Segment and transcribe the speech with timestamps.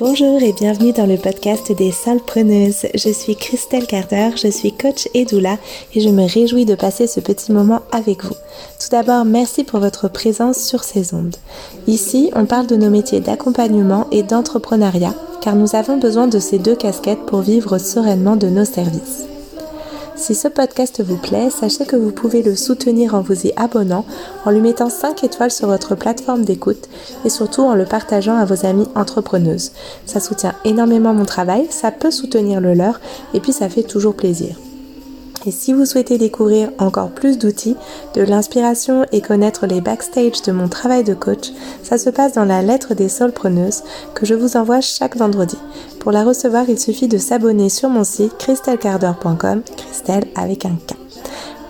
[0.00, 2.86] Bonjour et bienvenue dans le podcast des Solpreneuses.
[2.94, 5.58] Je suis Christelle Carter, je suis coach et doula
[5.94, 8.34] et je me réjouis de passer ce petit moment avec vous.
[8.80, 11.36] Tout d'abord, merci pour votre présence sur ces ondes.
[11.86, 16.58] Ici, on parle de nos métiers d'accompagnement et d'entrepreneuriat car nous avons besoin de ces
[16.58, 19.29] deux casquettes pour vivre sereinement de nos services.
[20.20, 24.04] Si ce podcast vous plaît, sachez que vous pouvez le soutenir en vous y abonnant,
[24.44, 26.90] en lui mettant 5 étoiles sur votre plateforme d'écoute
[27.24, 29.72] et surtout en le partageant à vos amis entrepreneuses.
[30.04, 33.00] Ça soutient énormément mon travail, ça peut soutenir le leur
[33.32, 34.56] et puis ça fait toujours plaisir.
[35.46, 37.76] Et si vous souhaitez découvrir encore plus d'outils,
[38.14, 41.50] de l'inspiration et connaître les backstage de mon travail de coach,
[41.82, 43.82] ça se passe dans la lettre des solpreneuses
[44.14, 45.56] que je vous envoie chaque vendredi.
[45.98, 50.94] Pour la recevoir, il suffit de s'abonner sur mon site christelcarder.com, Christelle avec un K.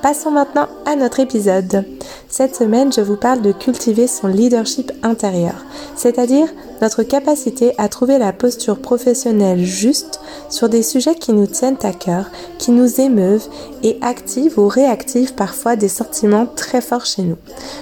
[0.03, 1.85] Passons maintenant à notre épisode.
[2.29, 6.49] Cette semaine, je vous parle de cultiver son leadership intérieur, c'est-à-dire
[6.81, 11.93] notre capacité à trouver la posture professionnelle juste sur des sujets qui nous tiennent à
[11.93, 13.49] cœur, qui nous émeuvent
[13.83, 17.37] et activent ou réactivent parfois des sentiments très forts chez nous.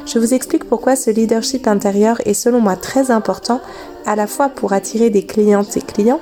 [0.07, 3.61] Je vous explique pourquoi ce leadership intérieur est selon moi très important
[4.07, 6.21] à la fois pour attirer des clientes et clients,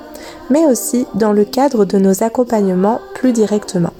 [0.49, 3.93] mais aussi dans le cadre de nos accompagnements plus directement.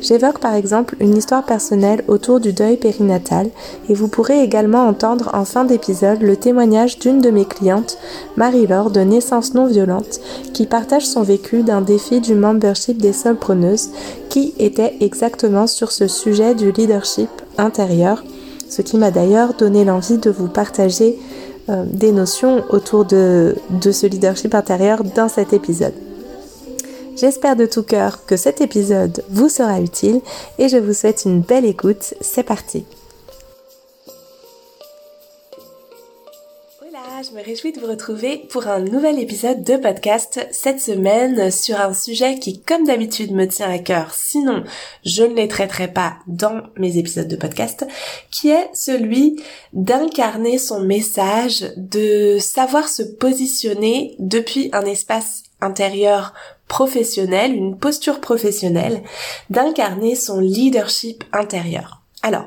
[0.00, 3.50] J'évoque par exemple une histoire personnelle autour du deuil périnatal
[3.88, 7.98] et vous pourrez également entendre en fin d'épisode le témoignage d'une de mes clientes,
[8.36, 10.20] Marie-Laure de Naissance non violente,
[10.52, 13.90] qui partage son vécu d'un défi du membership des solpreneuses
[14.28, 18.24] qui était exactement sur ce sujet du leadership intérieur,
[18.68, 21.18] ce qui m'a d'ailleurs donné l'envie de vous partager
[21.68, 25.94] euh, des notions autour de, de ce leadership intérieur dans cet épisode.
[27.16, 30.20] J'espère de tout cœur que cet épisode vous sera utile
[30.58, 32.14] et je vous souhaite une belle écoute.
[32.20, 32.84] C'est parti.
[37.24, 41.80] Je me réjouis de vous retrouver pour un nouvel épisode de podcast cette semaine sur
[41.80, 44.12] un sujet qui, comme d'habitude, me tient à cœur.
[44.14, 44.64] Sinon,
[45.04, 47.86] je ne les traiterai pas dans mes épisodes de podcast,
[48.30, 49.40] qui est celui
[49.72, 56.34] d'incarner son message, de savoir se positionner depuis un espace intérieur
[56.68, 59.02] professionnelle, une posture professionnelle,
[59.48, 62.02] d'incarner son leadership intérieur.
[62.22, 62.46] Alors,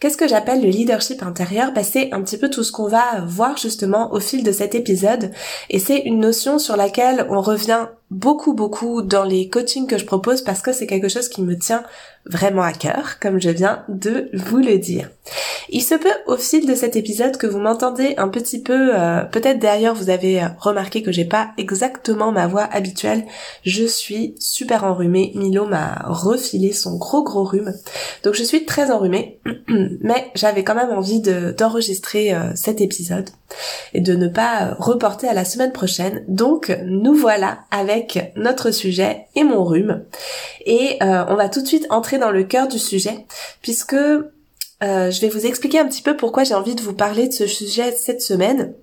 [0.00, 1.72] qu'est-ce que j'appelle le leadership intérieur?
[1.72, 4.74] Bah, C'est un petit peu tout ce qu'on va voir justement au fil de cet
[4.74, 5.30] épisode
[5.70, 10.04] et c'est une notion sur laquelle on revient beaucoup beaucoup dans les coachings que je
[10.04, 11.82] propose parce que c'est quelque chose qui me tient
[12.26, 15.10] vraiment à cœur, comme je viens de vous le dire.
[15.68, 19.22] Il se peut au fil de cet épisode que vous m'entendez un petit peu, euh,
[19.24, 23.24] peut-être d'ailleurs vous avez remarqué que j'ai pas exactement ma voix habituelle.
[23.64, 25.32] Je suis super enrhumée.
[25.34, 27.74] Milo m'a refilé son gros gros rhume,
[28.22, 29.40] donc je suis très enrhumée,
[30.00, 33.30] mais j'avais quand même envie d'enregistrer euh, cet épisode
[33.92, 36.24] et de ne pas reporter à la semaine prochaine.
[36.28, 40.04] Donc nous voilà avec notre sujet et mon rhume,
[40.64, 43.26] et euh, on va tout de suite entrer dans le cœur du sujet,
[43.62, 47.28] puisque euh, je vais vous expliquer un petit peu pourquoi j'ai envie de vous parler
[47.28, 48.74] de ce sujet cette semaine.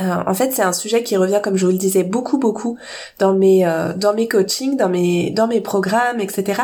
[0.00, 2.78] Euh, en fait, c'est un sujet qui revient, comme je vous le disais, beaucoup, beaucoup
[3.18, 6.62] dans mes euh, dans mes coachings, dans mes dans mes programmes, etc.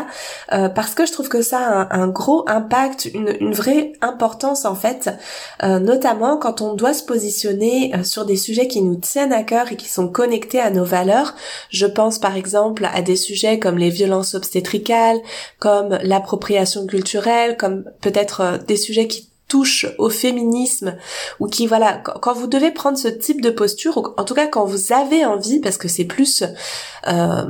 [0.53, 4.65] Euh, parce que je trouve que ça a un, gros impact, une, une vraie importance
[4.65, 5.09] en fait,
[5.61, 9.75] notamment quand on doit se positionner sur des sujets qui nous tiennent à cœur et
[9.75, 11.35] qui sont connectés à nos valeurs.
[11.69, 15.19] Je pense par exemple à des sujets comme les violences obstétricales,
[15.59, 20.95] comme l'appropriation culturelle, comme peut-être des sujets qui touche au féminisme
[21.39, 24.65] ou qui voilà quand vous devez prendre ce type de posture en tout cas quand
[24.65, 26.43] vous avez envie parce que c'est plus
[27.07, 27.43] euh,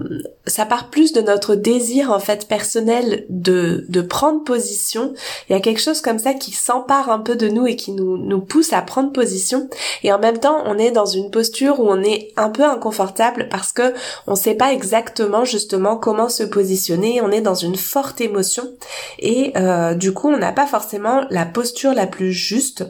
[0.45, 5.13] ça part plus de notre désir en fait personnel de de prendre position.
[5.49, 7.91] Il y a quelque chose comme ça qui s'empare un peu de nous et qui
[7.91, 9.67] nous nous pousse à prendre position.
[10.03, 13.47] Et en même temps on est dans une posture où on est un peu inconfortable
[13.49, 13.93] parce que
[14.27, 17.21] on sait pas exactement justement comment se positionner.
[17.21, 18.69] On est dans une forte émotion.
[19.19, 22.85] Et euh, du coup on n'a pas forcément la posture la plus juste.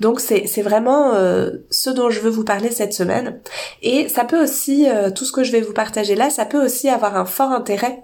[0.00, 3.40] Donc c'est vraiment euh, ce dont je veux vous parler cette semaine.
[3.82, 6.64] Et ça peut aussi, euh, tout ce que je vais vous partager là, ça peut
[6.64, 8.02] aussi avoir un fort intérêt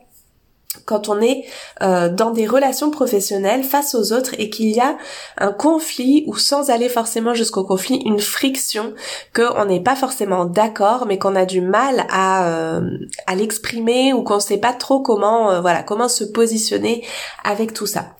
[0.84, 1.44] quand on est
[1.82, 4.96] euh, dans des relations professionnelles face aux autres et qu'il y a
[5.38, 8.94] un conflit ou sans aller forcément jusqu'au conflit, une friction,
[9.34, 12.80] qu'on n'est pas forcément d'accord mais qu'on a du mal à, euh,
[13.26, 17.04] à l'exprimer ou qu'on sait pas trop comment euh, voilà comment se positionner
[17.44, 18.14] avec tout ça.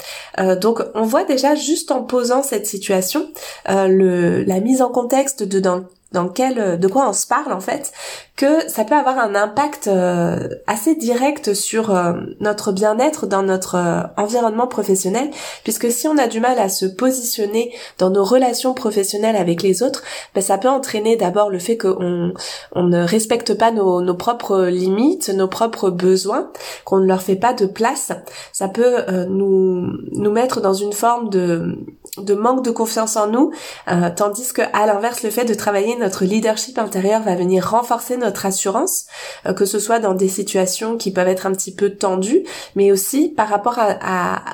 [0.61, 3.29] donc on voit déjà juste en posant cette situation
[3.69, 5.85] le, la mise en contexte de dans
[6.15, 7.93] dans quel, de quoi on se parle en fait,
[8.37, 13.77] que ça peut avoir un impact euh, assez direct sur euh, notre bien-être dans notre
[13.77, 15.31] euh, environnement professionnel,
[15.63, 19.85] puisque si on a du mal à se positionner dans nos relations professionnelles avec les
[19.85, 20.03] autres,
[20.35, 22.33] ben, ça peut entraîner d'abord le fait qu'on
[22.73, 26.51] on ne respecte pas nos, nos, propres limites, nos propres besoins,
[26.85, 28.11] qu'on ne leur fait pas de place.
[28.53, 31.79] Ça peut nous nous mettre dans une forme de
[32.19, 33.53] de manque de confiance en nous,
[34.17, 38.47] tandis que à l'inverse, le fait de travailler notre leadership intérieur va venir renforcer notre
[38.47, 39.07] assurance,
[39.47, 42.45] euh, que ce soit dans des situations qui peuvent être un petit peu tendues,
[42.75, 43.79] mais aussi par rapport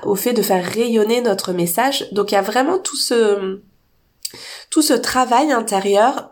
[0.05, 2.07] au fait de faire rayonner notre message.
[2.13, 3.61] Donc il y a vraiment tout ce
[4.71, 6.31] tout ce travail intérieur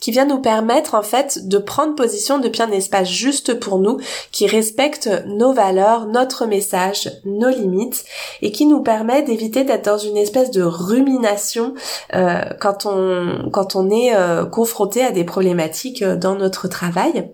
[0.00, 3.98] qui vient nous permettre en fait de prendre position depuis un espace juste pour nous,
[4.30, 8.04] qui respecte nos valeurs, notre message, nos limites,
[8.40, 11.74] et qui nous permet d'éviter d'être dans une espèce de rumination
[12.14, 17.30] euh, quand on quand on est euh, confronté à des problématiques euh, dans notre travail.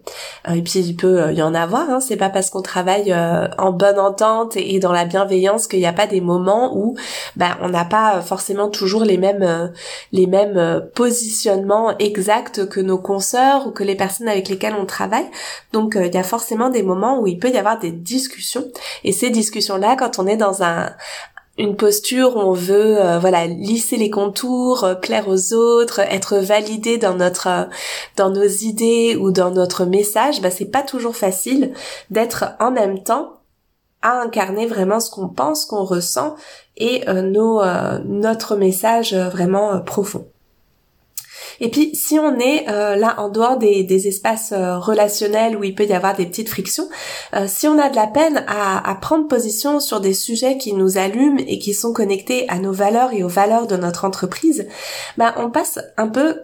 [0.52, 3.14] et puis il peut y en avoir, hein, c'est pas parce qu'on travaille
[3.58, 6.96] en bonne entente et, dans la bienveillance qu'il n'y a pas des moments où
[7.36, 9.72] ben, on n'a pas forcément toujours les mêmes
[10.12, 14.87] les mêmes euh, positionnements exacts que nos consoeurs ou que les personnes avec lesquelles on
[14.87, 15.26] travaille.
[15.73, 18.64] Donc euh, il y a forcément des moments où il peut y avoir des discussions
[19.05, 20.91] et ces discussions-là quand on est dans un
[21.58, 26.99] une posture où on veut euh, voilà lisser les contours, plaire aux autres, être validé
[26.99, 27.69] dans notre
[28.17, 31.73] dans nos idées ou dans notre message, bah c'est pas toujours facile
[32.11, 33.36] d'être en même temps
[34.06, 36.37] à incarner vraiment ce qu'on pense, qu'on ressent
[36.76, 40.29] et euh, nos, euh, notre message euh, vraiment profond.
[41.61, 45.64] Et puis si on est euh, là en dehors des, des espaces euh, relationnels où
[45.64, 46.88] il peut y avoir des petites frictions,
[47.35, 50.73] euh, si on a de la peine à, à, prendre position sur des sujets qui
[50.73, 54.67] nous allument et qui sont connectés à nos valeurs et aux valeurs de notre entreprise,
[55.17, 56.37] ben on passe un peu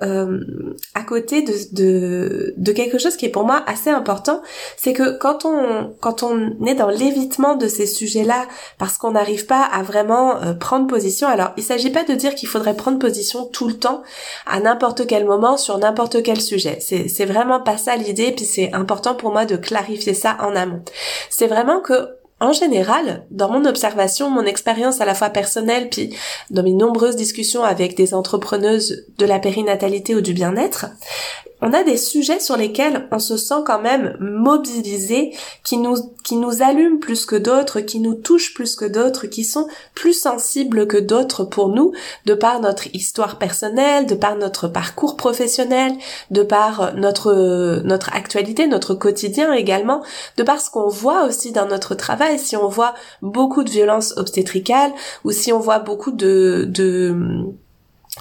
[0.94, 4.42] à côté de, de, de quelque chose qui est pour moi assez important,
[4.76, 8.46] c'est que quand on quand on est dans l'évitement de ces sujets-là
[8.78, 12.48] parce qu'on n'arrive pas à vraiment prendre position, alors il s'agit pas de dire qu'il
[12.48, 14.02] faudrait prendre position tout le temps
[14.46, 16.78] à n'importe quel moment sur n'importe quel sujet.
[16.80, 20.82] C'est vraiment pas ça l'idée, puis c'est important pour moi de clarifier ça en amont.
[21.30, 22.08] C'est vraiment que
[22.40, 26.16] en général, dans mon observation, mon expérience à la fois personnelle, puis
[26.50, 30.86] dans mes nombreuses discussions avec des entrepreneuses de la périnatalité ou du bien-être,
[31.62, 35.94] on a des sujets sur lesquels on se sent quand même mobilisé, qui nous,
[36.24, 40.12] qui nous allument plus que d'autres, qui nous touchent plus que d'autres, qui sont plus
[40.12, 41.92] sensibles que d'autres pour nous,
[42.26, 45.92] de par notre histoire personnelle, de par notre parcours professionnel,
[46.32, 50.02] de par notre, notre actualité, notre quotidien également,
[50.36, 54.14] de par ce qu'on voit aussi dans notre travail, si on voit beaucoup de violences
[54.16, 54.92] obstétricales,
[55.24, 57.14] ou si on voit beaucoup de, de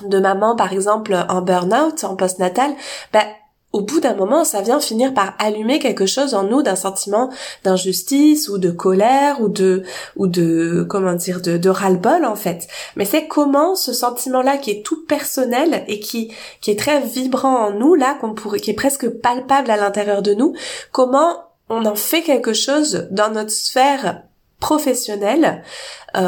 [0.06, 2.72] de maman par exemple en burn-out, en post-natal,
[3.14, 3.26] bah,
[3.74, 7.30] au bout d'un moment, ça vient finir par allumer quelque chose en nous d'un sentiment
[7.64, 9.84] d'injustice ou de colère ou de
[10.18, 12.68] ou de comment dire de, de ras-le-bol en fait.
[12.98, 17.68] Mais c'est comment ce sentiment-là qui est tout personnel et qui qui est très vibrant
[17.68, 20.54] en nous là qu'on pourrait qui est presque palpable à l'intérieur de nous,
[20.92, 24.24] comment on en fait quelque chose dans notre sphère
[24.60, 25.64] professionnelle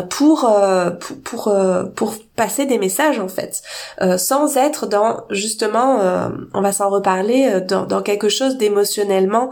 [0.09, 3.61] pour, euh, pour pour euh, pour passer des messages en fait,
[4.01, 8.57] euh, sans être dans justement, euh, on va s'en reparler, euh, dans, dans, quelque chose
[8.57, 9.51] d'émotionnellement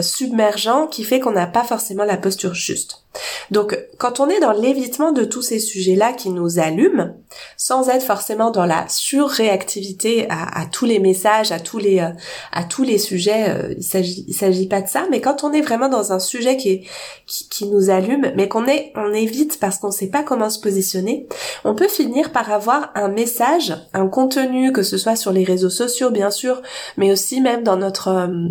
[0.00, 3.02] submergent qui fait qu'on n'a pas forcément la posture juste.
[3.50, 7.16] Donc quand on est dans l'évitement de tous ces sujets-là qui nous allument,
[7.56, 12.64] sans être forcément dans la surréactivité à, à tous les messages, à tous les à
[12.68, 15.88] tous les sujets, il s'agit il s'agit pas de ça, mais quand on est vraiment
[15.88, 16.82] dans un sujet qui est
[17.26, 20.58] qui, qui nous allume, mais qu'on est on évite parce qu'on sait pas comment se
[20.58, 21.28] positionner,
[21.64, 25.70] on peut finir par avoir un message, un contenu, que ce soit sur les réseaux
[25.70, 26.60] sociaux bien sûr,
[26.96, 28.48] mais aussi même dans notre euh,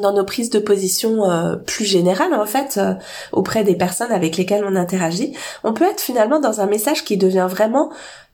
[0.00, 2.94] dans nos prises de position euh, plus générales en fait euh,
[3.30, 5.32] auprès des personnes avec lesquelles on interagit,
[5.62, 7.92] on peut être finalement dans un message qui devient vraiment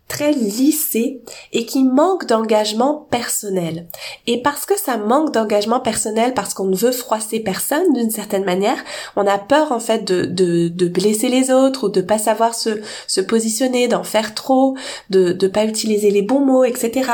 [0.08, 1.22] très lissé
[1.52, 3.88] et qui manque d'engagement personnel.
[4.26, 8.44] Et parce que ça manque d'engagement personnel, parce qu'on ne veut froisser personne d'une certaine
[8.44, 8.82] manière,
[9.16, 12.54] on a peur en fait de, de, de blesser les autres ou de pas savoir
[12.54, 14.76] se, se positionner, d'en faire trop,
[15.10, 17.10] de ne pas utiliser les bons mots, etc.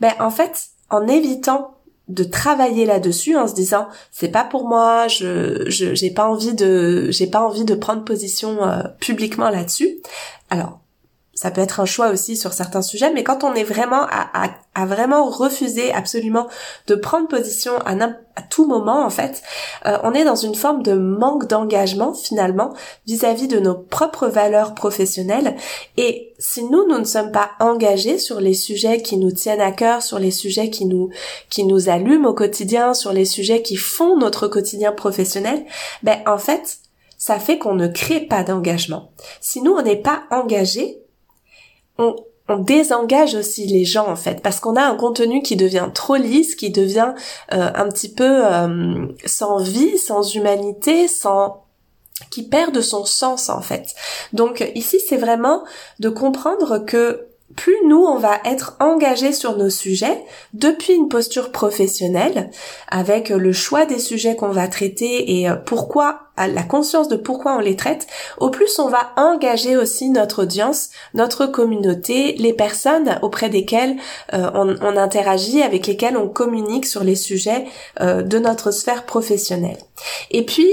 [0.00, 1.74] Ben en fait, en évitant
[2.08, 7.10] de travailler là-dessus en se disant c'est pas pour moi je j'ai pas envie de
[7.10, 9.98] j'ai pas envie de prendre position euh, publiquement là-dessus
[10.48, 10.80] alors
[11.38, 14.50] ça peut être un choix aussi sur certains sujets, mais quand on est vraiment à,
[14.74, 16.48] à vraiment refuser absolument
[16.88, 19.42] de prendre position à, à tout moment en fait,
[19.86, 22.74] euh, on est dans une forme de manque d'engagement finalement
[23.06, 25.54] vis-à-vis de nos propres valeurs professionnelles
[25.96, 29.70] et si nous nous ne sommes pas engagés sur les sujets qui nous tiennent à
[29.70, 31.10] cœur, sur les sujets qui nous
[31.50, 35.64] qui nous allument au quotidien, sur les sujets qui font notre quotidien professionnel,
[36.02, 36.78] ben en fait,
[37.16, 39.12] ça fait qu'on ne crée pas d'engagement.
[39.40, 40.98] Si nous on n'est pas engagés,
[41.98, 42.16] on,
[42.48, 46.16] on désengage aussi les gens en fait parce qu'on a un contenu qui devient trop
[46.16, 47.14] lisse, qui devient
[47.52, 51.64] euh, un petit peu euh, sans vie, sans humanité, sans
[52.30, 53.94] qui perd de son sens en fait.
[54.32, 55.62] Donc ici c'est vraiment
[56.00, 61.50] de comprendre que plus nous, on va être engagés sur nos sujets depuis une posture
[61.50, 62.50] professionnelle,
[62.88, 67.56] avec le choix des sujets qu'on va traiter et euh, pourquoi, la conscience de pourquoi
[67.56, 68.06] on les traite,
[68.38, 73.96] au plus on va engager aussi notre audience, notre communauté, les personnes auprès desquelles
[74.34, 77.64] euh, on, interagit, avec lesquelles on communique sur les sujets
[78.00, 79.78] euh, de notre sphère professionnelle.
[80.30, 80.68] Et puis,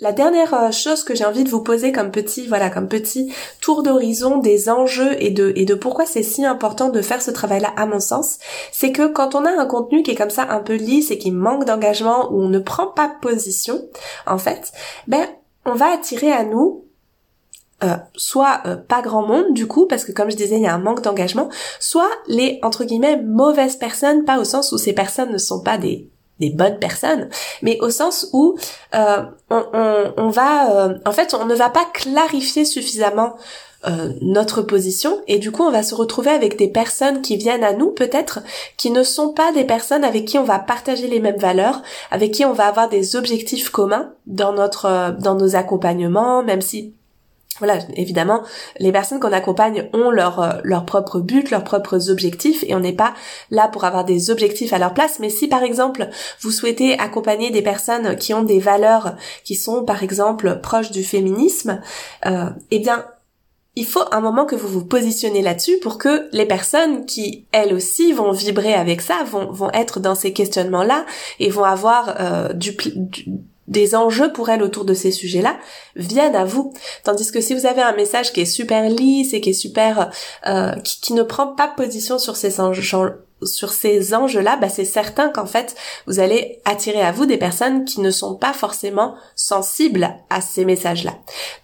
[0.00, 3.32] la dernière euh, chose que j'ai envie de vous poser comme petit, voilà, comme petit
[3.60, 7.86] tour d'horizon des enjeux et de, pourquoi c'est si important de faire ce travail-là, à
[7.86, 8.38] mon sens,
[8.72, 11.18] c'est que quand on a un contenu qui est comme ça un peu lisse et
[11.18, 13.82] qui manque d'engagement, où on ne prend pas position,
[14.26, 14.72] en fait,
[15.06, 15.26] ben,
[15.66, 16.84] on va attirer à nous
[17.82, 20.66] euh, soit euh, pas grand monde du coup parce que comme je disais il y
[20.66, 24.92] a un manque d'engagement soit les entre guillemets mauvaises personnes pas au sens où ces
[24.92, 27.28] personnes ne sont pas des des bonnes personnes,
[27.62, 28.56] mais au sens où
[28.94, 33.36] euh, on, va, euh, en fait, on ne va pas clarifier suffisamment
[33.86, 37.64] euh, notre position et du coup on va se retrouver avec des personnes qui viennent
[37.64, 38.40] à nous peut-être
[38.76, 41.80] qui ne sont pas des personnes avec qui on va partager les mêmes valeurs,
[42.10, 46.92] avec qui on va avoir des objectifs communs dans notre dans nos accompagnements, même si
[47.60, 48.42] voilà, évidemment,
[48.78, 52.80] les personnes qu'on accompagne ont leur euh, leur propre but, leurs propres objectifs, et on
[52.80, 53.14] n'est pas
[53.50, 55.20] là pour avoir des objectifs à leur place.
[55.20, 56.08] Mais si par exemple
[56.40, 59.14] vous souhaitez accompagner des personnes qui ont des valeurs
[59.44, 61.80] qui sont par exemple proches du féminisme,
[62.26, 63.04] euh, eh bien
[63.76, 67.72] il faut un moment que vous vous positionnez là-dessus pour que les personnes qui, elles
[67.72, 71.06] aussi, vont vibrer avec ça, vont, vont être dans ces questionnements-là
[71.38, 72.76] et vont avoir euh, du,
[73.70, 75.56] des enjeux pour elle autour de ces sujets-là
[75.96, 76.74] viennent à vous.
[77.04, 80.10] Tandis que si vous avez un message qui est super lisse et qui est super,
[80.46, 85.28] euh, qui, ne prend pas position sur ces enjeux, sur ces enjeux-là, bah c'est certain
[85.28, 85.74] qu'en fait,
[86.06, 90.64] vous allez attirer à vous des personnes qui ne sont pas forcément sensibles à ces
[90.64, 91.14] messages-là.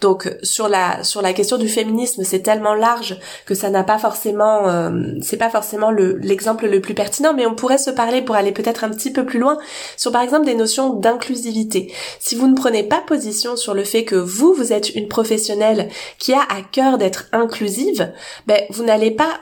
[0.01, 3.99] Donc sur la sur la question du féminisme, c'est tellement large que ça n'a pas
[3.99, 4.91] forcément euh,
[5.23, 8.53] c'est pas forcément le l'exemple le plus pertinent, mais on pourrait se parler pour aller
[8.53, 9.59] peut-être un petit peu plus loin
[9.97, 11.93] sur par exemple des notions d'inclusivité.
[12.21, 15.89] Si vous ne prenez pas position sur le fait que vous vous êtes une professionnelle
[16.19, 18.13] qui a à cœur d'être inclusive,
[18.47, 19.41] ben vous n'allez pas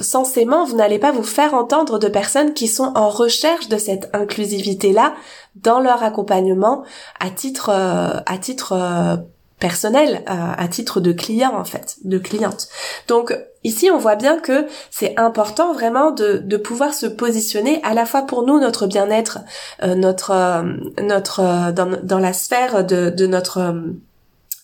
[0.00, 4.10] censément, vous n'allez pas vous faire entendre de personnes qui sont en recherche de cette
[4.12, 5.14] inclusivité-là
[5.54, 6.84] dans leur accompagnement
[7.20, 9.16] à titre, euh, à titre euh,
[9.60, 12.68] personnel, euh, à titre de client en fait, de cliente.
[13.06, 18.04] Donc ici, on voit bien que c'est important vraiment de, pouvoir se positionner à la
[18.04, 19.38] fois pour nous, notre bien-être,
[19.82, 20.64] notre,
[21.00, 23.74] notre dans, la sphère de notre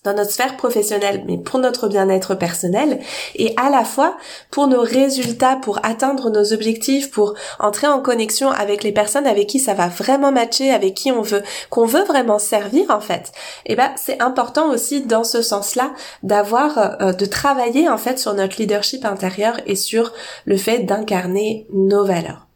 [0.05, 3.01] dans notre sphère professionnelle, mais pour notre bien-être personnel,
[3.35, 4.17] et à la fois
[4.51, 9.47] pour nos résultats, pour atteindre nos objectifs, pour entrer en connexion avec les personnes avec
[9.47, 13.33] qui ça va vraiment matcher, avec qui on veut, qu'on veut vraiment servir en fait.
[13.67, 15.93] Et eh ben c'est important aussi dans ce sens-là
[16.23, 20.13] d'avoir, euh, de travailler en fait sur notre leadership intérieur et sur
[20.47, 22.47] le fait d'incarner nos valeurs.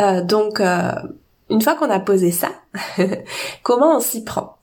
[0.00, 0.92] Euh, donc euh,
[1.50, 2.48] une fois qu'on a posé ça,
[3.62, 4.56] comment on s'y prend?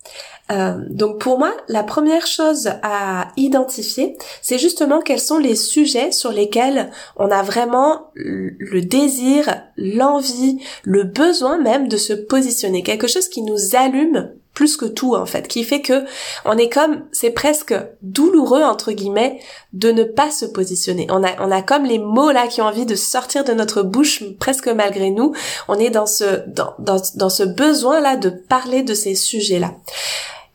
[0.53, 6.12] Euh, donc pour moi, la première chose à identifier, c'est justement quels sont les sujets
[6.12, 12.83] sur lesquels on a vraiment le désir, l'envie, le besoin même de se positionner.
[12.83, 16.05] Quelque chose qui nous allume plus que tout en fait, qui fait que
[16.45, 19.39] on est comme, c'est presque douloureux entre guillemets
[19.74, 21.07] de ne pas se positionner.
[21.10, 23.81] On a, on a comme les mots là qui ont envie de sortir de notre
[23.81, 25.33] bouche presque malgré nous.
[25.67, 29.60] On est dans ce, dans, dans, dans ce besoin là de parler de ces sujets
[29.60, 29.72] là.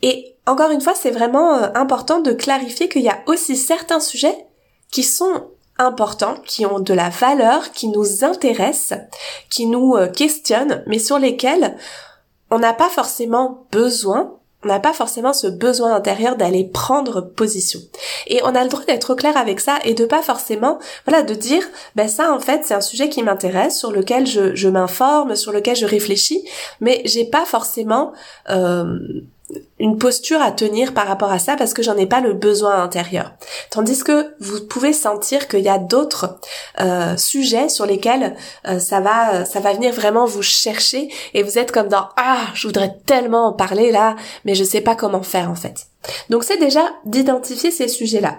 [0.03, 4.01] Et encore une fois, c'est vraiment euh, important de clarifier qu'il y a aussi certains
[4.01, 4.47] sujets
[4.91, 8.99] qui sont importants, qui ont de la valeur, qui nous intéressent,
[9.51, 11.77] qui nous euh, questionnent, mais sur lesquels
[12.51, 17.79] on n'a pas forcément besoin on n'a pas forcément ce besoin intérieur d'aller prendre position.
[18.27, 21.35] Et on a le droit d'être clair avec ça et de pas forcément, voilà, de
[21.35, 21.63] dire,
[21.95, 25.77] ben ça en fait c'est un sujet qui m'intéresse, sur lequel je, m'informe, sur lequel
[25.77, 26.43] je réfléchis,
[26.81, 28.13] mais j'ai pas forcément
[28.51, 28.99] euh,
[29.79, 32.83] une posture à tenir par rapport à ça parce que j'en ai pas le besoin
[32.83, 33.33] intérieur.
[33.71, 36.39] Tandis que vous pouvez sentir qu'il y a d'autres
[36.81, 38.37] euh, sujets sur lesquels
[38.67, 42.41] euh, ça va ça va venir vraiment vous chercher et vous êtes comme dans ah
[42.55, 45.87] je voudrais tellement en parler là mais je sais pas comment faire en fait.
[46.29, 48.37] Donc c'est déjà d'identifier ces sujets là.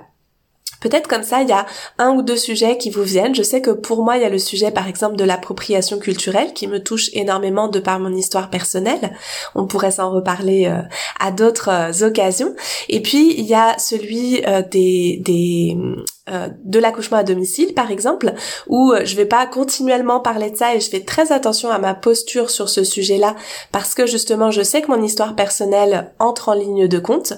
[0.80, 1.66] Peut-être comme ça, il y a
[1.98, 3.36] un ou deux sujets qui vous viennent.
[3.36, 6.54] Je sais que pour moi, il y a le sujet, par exemple, de l'appropriation culturelle
[6.54, 9.14] qui me touche énormément de par mon histoire personnelle.
[9.56, 10.82] On pourrait s'en reparler euh,
[11.20, 12.56] à d'autres euh, occasions.
[12.88, 15.78] Et puis, il y a celui euh, des, des
[16.64, 18.34] de l'accouchement à domicile par exemple
[18.68, 21.80] où euh, je vais pas continuellement parler de ça et je fais très attention à
[21.80, 23.36] ma posture sur ce sujet-là
[23.72, 27.34] parce que justement je sais que mon histoire personnelle entre en ligne de compte.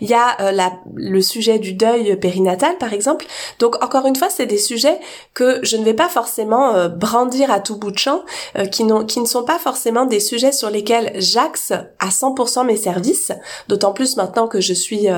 [0.00, 3.26] Il y a euh, la, le sujet du deuil périnatal par exemple.
[3.58, 4.98] Donc encore une fois, c'est des sujets
[5.34, 8.22] que je ne vais pas forcément brandir à tout bout de champ
[8.70, 13.32] qui, qui ne sont pas forcément des sujets sur lesquels j'axe à 100% mes services,
[13.68, 15.08] d'autant plus maintenant que je suis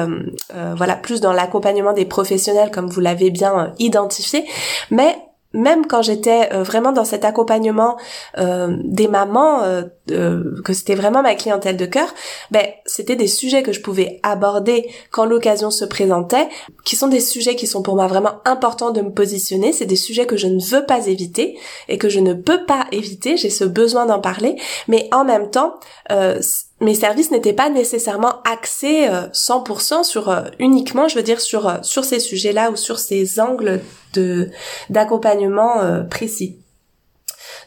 [0.76, 4.45] voilà plus dans l'accompagnement des professionnels comme vous l'avez bien euh, identifié,
[4.91, 5.17] mais
[5.53, 7.97] même quand j'étais euh, vraiment dans cet accompagnement
[8.37, 9.63] euh, des mamans,
[10.09, 12.15] que c'était vraiment ma clientèle de cœur,
[12.50, 16.49] ben c'était des sujets que je pouvais aborder quand l'occasion se présentait,
[16.85, 19.73] qui sont des sujets qui sont pour moi vraiment importants de me positionner.
[19.73, 22.87] C'est des sujets que je ne veux pas éviter et que je ne peux pas
[22.93, 23.37] éviter.
[23.37, 24.57] J'ai ce besoin d'en parler,
[24.88, 25.75] mais en même temps,
[26.81, 31.69] mes services n'étaient pas nécessairement axés 100% euh, sur euh, uniquement, je veux dire, sur
[31.69, 33.81] euh, sur ces sujets-là ou sur ces angles
[34.15, 34.50] de
[34.88, 36.59] d'accompagnement précis.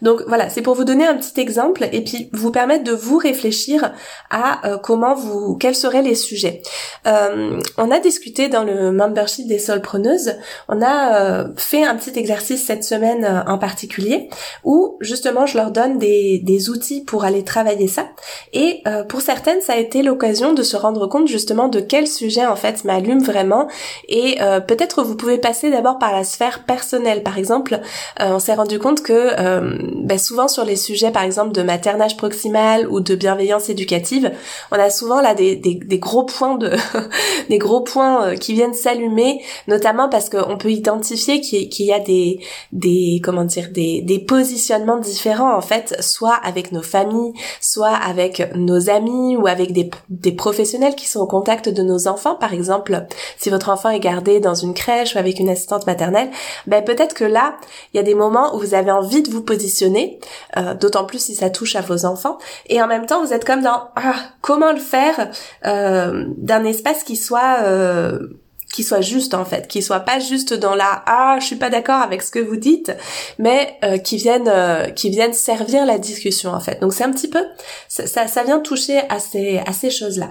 [0.02, 3.18] Donc voilà, c'est pour vous donner un petit exemple et puis vous permettre de vous
[3.18, 3.94] réfléchir
[4.30, 6.62] à euh, comment vous, quels seraient les sujets.
[7.08, 10.34] Euh, on a discuté dans le membership des solpreneuses,
[10.68, 14.30] on a euh, fait un petit exercice cette semaine en particulier
[14.64, 18.08] où justement je leur donne des, des outils pour aller travailler ça.
[18.54, 22.46] Et pour certaines ça a été l'occasion de se rendre compte justement de quel sujet
[22.46, 23.68] en fait m'allume vraiment.
[24.08, 27.24] Et peut-être vous pouvez passer d'abord par la sphère personnelle.
[27.24, 27.80] Par exemple
[28.20, 32.88] on s'est rendu compte que ben souvent sur les sujets par exemple de maternage proximal
[32.90, 34.32] ou de bienveillance éducative,
[34.72, 36.72] on a souvent là des, des, des gros points de
[37.50, 42.00] des gros points euh, qui viennent s'allumer, notamment parce qu'on peut identifier qu'il y a
[42.00, 42.40] des
[42.72, 48.56] des comment dire des, des positionnements différents en fait, soit avec nos familles, soit avec
[48.56, 52.36] nos amis ou avec des, des professionnels qui sont au contact de nos enfants.
[52.36, 53.06] Par exemple,
[53.38, 56.30] si votre enfant est gardé dans une crèche ou avec une assistante maternelle,
[56.68, 57.56] ben peut-être que là,
[57.94, 59.81] il y a des moments où vous avez envie de vous positionner
[60.58, 62.38] euh, d'autant plus si ça touche à vos enfants.
[62.68, 65.30] Et en même temps, vous êtes comme dans ah, comment le faire
[65.66, 68.20] euh, d'un espace qui soit euh,
[68.74, 71.70] qui soit juste en fait, qui soit pas juste dans la ah je suis pas
[71.70, 72.94] d'accord avec ce que vous dites,
[73.38, 76.80] mais qui viennent qui viennent servir la discussion en fait.
[76.80, 77.44] Donc c'est un petit peu
[77.90, 80.30] ça, ça, ça vient toucher à ces à ces choses là.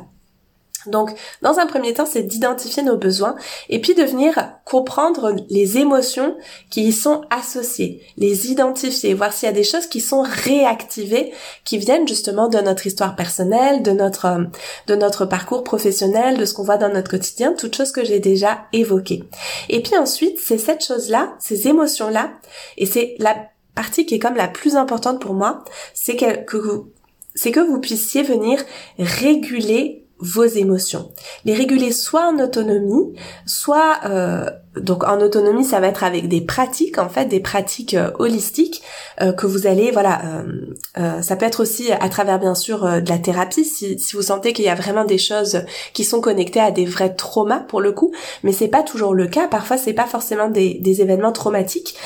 [0.86, 1.10] Donc,
[1.42, 3.36] dans un premier temps, c'est d'identifier nos besoins
[3.68, 6.36] et puis de venir comprendre les émotions
[6.70, 11.32] qui y sont associées, les identifier, voir s'il y a des choses qui sont réactivées,
[11.64, 14.46] qui viennent justement de notre histoire personnelle, de notre
[14.86, 18.20] de notre parcours professionnel, de ce qu'on voit dans notre quotidien, toutes choses que j'ai
[18.20, 19.24] déjà évoquées.
[19.68, 22.32] Et puis ensuite, c'est cette chose-là, ces émotions-là,
[22.76, 23.36] et c'est la
[23.74, 25.64] partie qui est comme la plus importante pour moi,
[25.94, 26.26] c'est que,
[27.34, 28.62] c'est que vous puissiez venir
[28.98, 31.10] réguler vos émotions.
[31.44, 33.14] Les réguler soit en autonomie,
[33.46, 37.94] soit euh, donc en autonomie, ça va être avec des pratiques en fait, des pratiques
[37.94, 38.82] euh, holistiques
[39.20, 40.22] euh, que vous allez voilà.
[41.22, 44.52] ça peut être aussi à travers bien sûr de la thérapie si, si vous sentez
[44.52, 47.92] qu'il y a vraiment des choses qui sont connectées à des vrais traumas pour le
[47.92, 49.48] coup, mais c'est pas toujours le cas.
[49.48, 51.96] Parfois c'est pas forcément des, des événements traumatiques.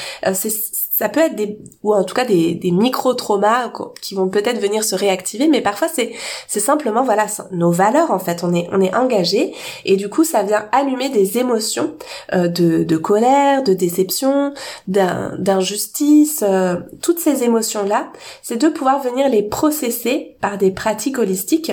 [0.97, 4.61] Ça peut être des ou en tout cas des, des micro traumas qui vont peut-être
[4.61, 6.13] venir se réactiver mais parfois c'est
[6.47, 8.45] c'est simplement voilà nos valeurs en fait.
[8.45, 9.55] On est on est engagé
[9.85, 11.95] et du coup ça vient allumer des émotions
[12.33, 14.55] euh, de, de colère de déception
[14.87, 21.19] d'injustice euh, toutes ces émotions là c'est de pouvoir venir les processer par des pratiques
[21.19, 21.73] holistiques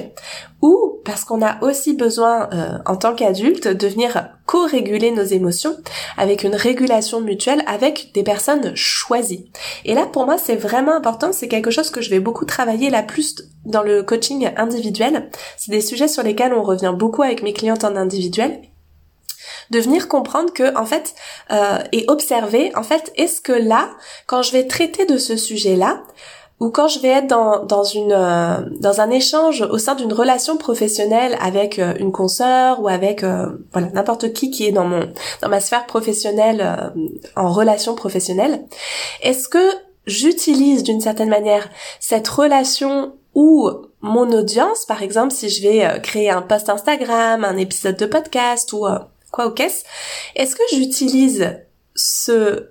[0.63, 5.77] ou parce qu'on a aussi besoin euh, en tant qu'adulte de venir co-réguler nos émotions
[6.17, 9.49] avec une régulation mutuelle avec des personnes choisies.
[9.85, 12.89] Et là pour moi c'est vraiment important, c'est quelque chose que je vais beaucoup travailler
[12.89, 15.29] la plus dans le coaching individuel.
[15.55, 18.59] C'est des sujets sur lesquels on revient beaucoup avec mes clientes en individuel
[19.69, 21.15] de venir comprendre que en fait
[21.51, 23.89] euh, et observer en fait est-ce que là
[24.25, 26.03] quand je vais traiter de ce sujet là
[26.61, 30.13] ou quand je vais être dans, dans une euh, dans un échange au sein d'une
[30.13, 34.85] relation professionnelle avec euh, une consoeur ou avec euh, voilà n'importe qui qui est dans
[34.85, 36.93] mon dans ma sphère professionnelle
[37.35, 38.63] en relation professionnelle
[39.21, 39.65] est-ce que
[40.05, 41.67] j'utilise d'une certaine manière
[41.99, 43.69] cette relation ou
[44.01, 48.05] mon audience, par exemple, si je vais euh, créer un post Instagram, un épisode de
[48.05, 48.97] podcast ou euh,
[49.31, 49.83] quoi ou qu'est-ce,
[50.35, 51.59] est-ce que j'utilise
[51.95, 52.69] ce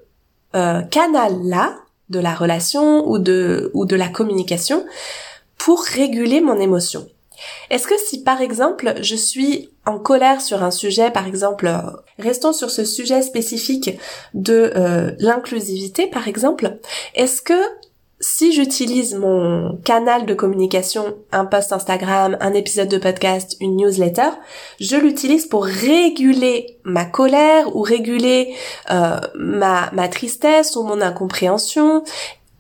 [0.55, 1.76] euh, canal-là
[2.10, 4.84] de la relation ou de ou de la communication
[5.56, 7.08] pour réguler mon émotion.
[7.70, 11.72] Est-ce que si par exemple je suis en colère sur un sujet, par exemple,
[12.18, 13.98] restons sur ce sujet spécifique
[14.34, 14.72] de
[15.18, 16.78] l'inclusivité par exemple,
[17.14, 17.60] est-ce que
[18.40, 24.31] si j'utilise mon canal de communication, un post Instagram, un épisode de podcast, une newsletter,
[24.81, 28.55] je l'utilise pour réguler ma colère ou réguler
[28.90, 32.03] euh, ma, ma tristesse ou mon incompréhension.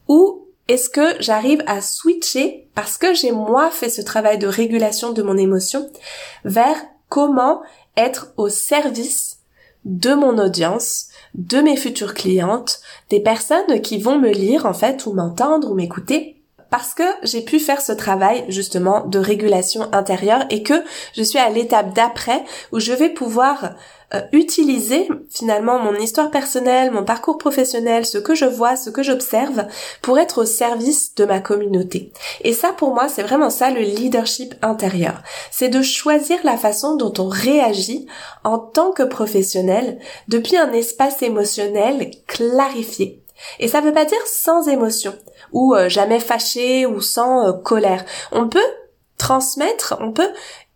[0.06, 5.12] Ou est-ce que j'arrive à switcher parce que j'ai moi fait ce travail de régulation
[5.12, 5.90] de mon émotion
[6.44, 6.76] vers
[7.08, 7.62] comment
[7.96, 9.38] être au service
[9.86, 15.06] de mon audience, de mes futures clientes, des personnes qui vont me lire en fait
[15.06, 16.39] ou m'entendre ou m'écouter
[16.70, 20.82] parce que j'ai pu faire ce travail justement de régulation intérieure et que
[21.14, 23.74] je suis à l'étape d'après où je vais pouvoir
[24.12, 29.04] euh, utiliser finalement mon histoire personnelle, mon parcours professionnel, ce que je vois, ce que
[29.04, 29.66] j'observe
[30.02, 32.12] pour être au service de ma communauté.
[32.42, 35.22] Et ça pour moi c'est vraiment ça le leadership intérieur.
[35.52, 38.06] C'est de choisir la façon dont on réagit
[38.42, 43.19] en tant que professionnel depuis un espace émotionnel clarifié.
[43.58, 45.14] Et ça veut pas dire sans émotion
[45.52, 48.04] ou euh, jamais fâché ou sans euh, colère.
[48.32, 48.60] On peut
[49.18, 50.30] transmettre, on peut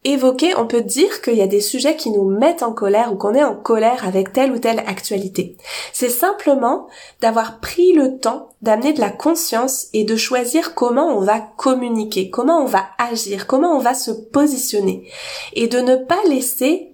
[0.05, 3.17] évoquer, on peut dire qu'il y a des sujets qui nous mettent en colère ou
[3.17, 5.57] qu'on est en colère avec telle ou telle actualité.
[5.93, 6.89] C'est simplement
[7.23, 12.29] d'avoir pris le temps d'amener de la conscience et de choisir comment on va communiquer,
[12.31, 15.11] comment on va agir, comment on va se positionner
[15.55, 16.93] et de ne pas laisser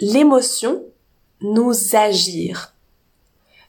[0.00, 0.82] l'émotion
[1.40, 2.74] nous agir.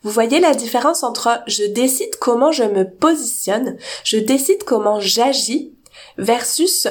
[0.03, 5.73] Vous voyez la différence entre je décide comment je me positionne, je décide comment j'agis
[6.17, 6.87] versus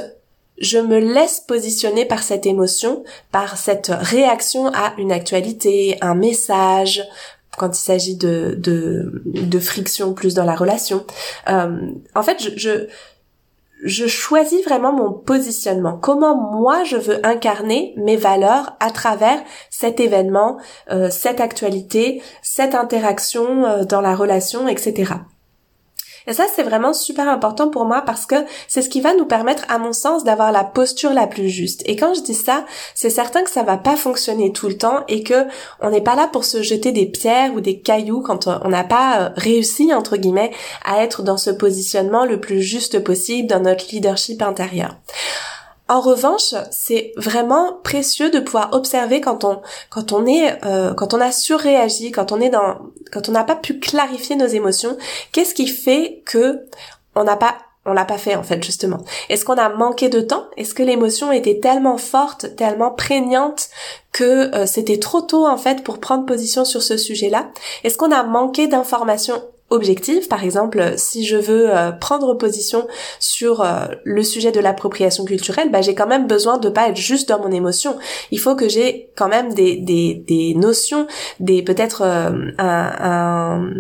[0.59, 7.03] je me laisse positionner par cette émotion, par cette réaction à une actualité, un message,
[7.57, 9.11] quand il s'agit de,
[9.61, 11.05] friction plus dans la relation.
[11.49, 12.87] Euh, en fait, je,
[13.83, 20.01] je choisis vraiment mon positionnement, comment moi je veux incarner mes valeurs à travers cet
[20.01, 20.59] événement,
[20.91, 25.15] euh, cette actualité, cette interaction euh, dans la relation, etc.
[26.27, 28.37] Et ça, c'est vraiment super important pour moi parce que
[28.69, 31.83] c'est ce qui va nous permettre, à mon sens, d'avoir la posture la plus juste.
[31.87, 35.05] Et quand je dis ça, c'est certain que ça va pas fonctionner tout le temps
[35.09, 35.47] et que
[35.81, 38.85] on n'est pas là pour se jeter des pierres ou des cailloux quand on n'a
[38.85, 40.53] pas euh, réussi, entre guillemets,
[40.85, 44.97] à être dans ce positionnement le plus juste possible dans notre leadership intérieur.
[45.91, 51.15] En revanche, c'est vraiment précieux de pouvoir observer quand on quand on est euh, quand
[51.15, 52.79] on a surréagi, quand on est dans
[53.13, 54.97] quand on n'a pas pu clarifier nos émotions,
[55.33, 56.61] qu'est-ce qui fait que
[57.17, 58.99] on n'a pas on l'a pas fait en fait justement?
[59.31, 60.45] Est-ce qu'on a manqué de temps?
[60.57, 63.69] Est-ce que l'émotion était tellement forte, tellement prégnante
[64.13, 67.51] que euh, c'était trop tôt en fait pour prendre position sur ce sujet-là?
[67.83, 70.27] Est-ce qu'on a manqué d'informations objective.
[70.29, 72.87] Par exemple, si je veux euh, prendre position
[73.21, 76.97] sur euh, le sujet de l'appropriation culturelle, bah, j'ai quand même besoin de pas être
[76.97, 77.97] juste dans mon émotion.
[78.33, 81.07] Il faut que j'ai quand même des, des, des notions,
[81.39, 83.71] des peut-être euh, un,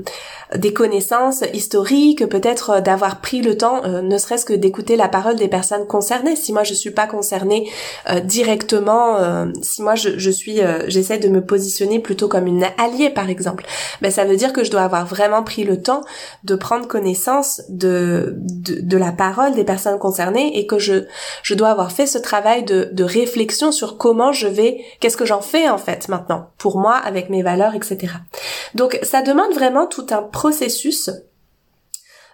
[0.56, 5.48] des connaissances historiques, peut-être d'avoir pris le temps, ne serait-ce que d'écouter la parole des
[5.48, 6.36] personnes concernées.
[6.36, 7.70] Si moi je suis pas concernée
[8.24, 13.30] directement, si moi je, je suis, j'essaie de me positionner plutôt comme une alliée par
[13.30, 13.64] exemple,
[14.02, 16.02] ben ça veut dire que je dois avoir vraiment pris le temps
[16.44, 21.04] de prendre connaissance de, de, la parole des personnes concernées et que je,
[21.42, 25.24] je dois avoir fait ce travail de, de réflexion sur comment je vais, qu'est-ce que
[25.24, 28.14] j'en fais en fait maintenant pour moi avec mes valeurs, etc.
[28.74, 31.10] Donc ça demande vraiment tout un processus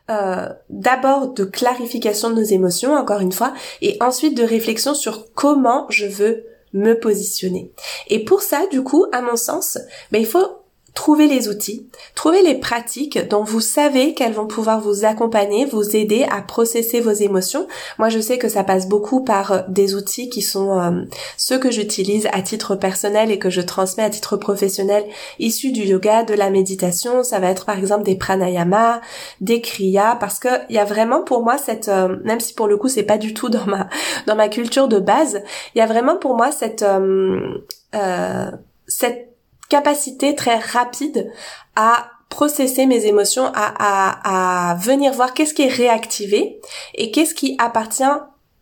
[0.08, 5.32] euh, d'abord de clarification de nos émotions, encore une fois, et ensuite de réflexion sur
[5.34, 7.72] comment je veux me positionner.
[8.06, 9.78] Et pour ça, du coup, à mon sens,
[10.12, 10.55] ben, il faut
[10.96, 15.94] Trouvez les outils, trouvez les pratiques dont vous savez qu'elles vont pouvoir vous accompagner, vous
[15.94, 17.68] aider à processer vos émotions.
[17.98, 21.02] Moi, je sais que ça passe beaucoup par euh, des outils qui sont euh,
[21.36, 25.04] ceux que j'utilise à titre personnel et que je transmets à titre professionnel
[25.38, 27.22] issus du yoga, de la méditation.
[27.22, 29.02] Ça va être par exemple des pranayama,
[29.42, 32.68] des kriyas, parce que il y a vraiment pour moi cette, euh, même si pour
[32.68, 33.90] le coup c'est pas du tout dans ma
[34.26, 35.42] dans ma culture de base,
[35.74, 36.86] il y a vraiment pour moi cette
[38.88, 39.35] cette
[39.68, 41.32] capacité très rapide
[41.74, 46.60] à processer mes émotions, à, à, venir voir qu'est-ce qui est réactivé
[46.94, 48.04] et qu'est-ce qui appartient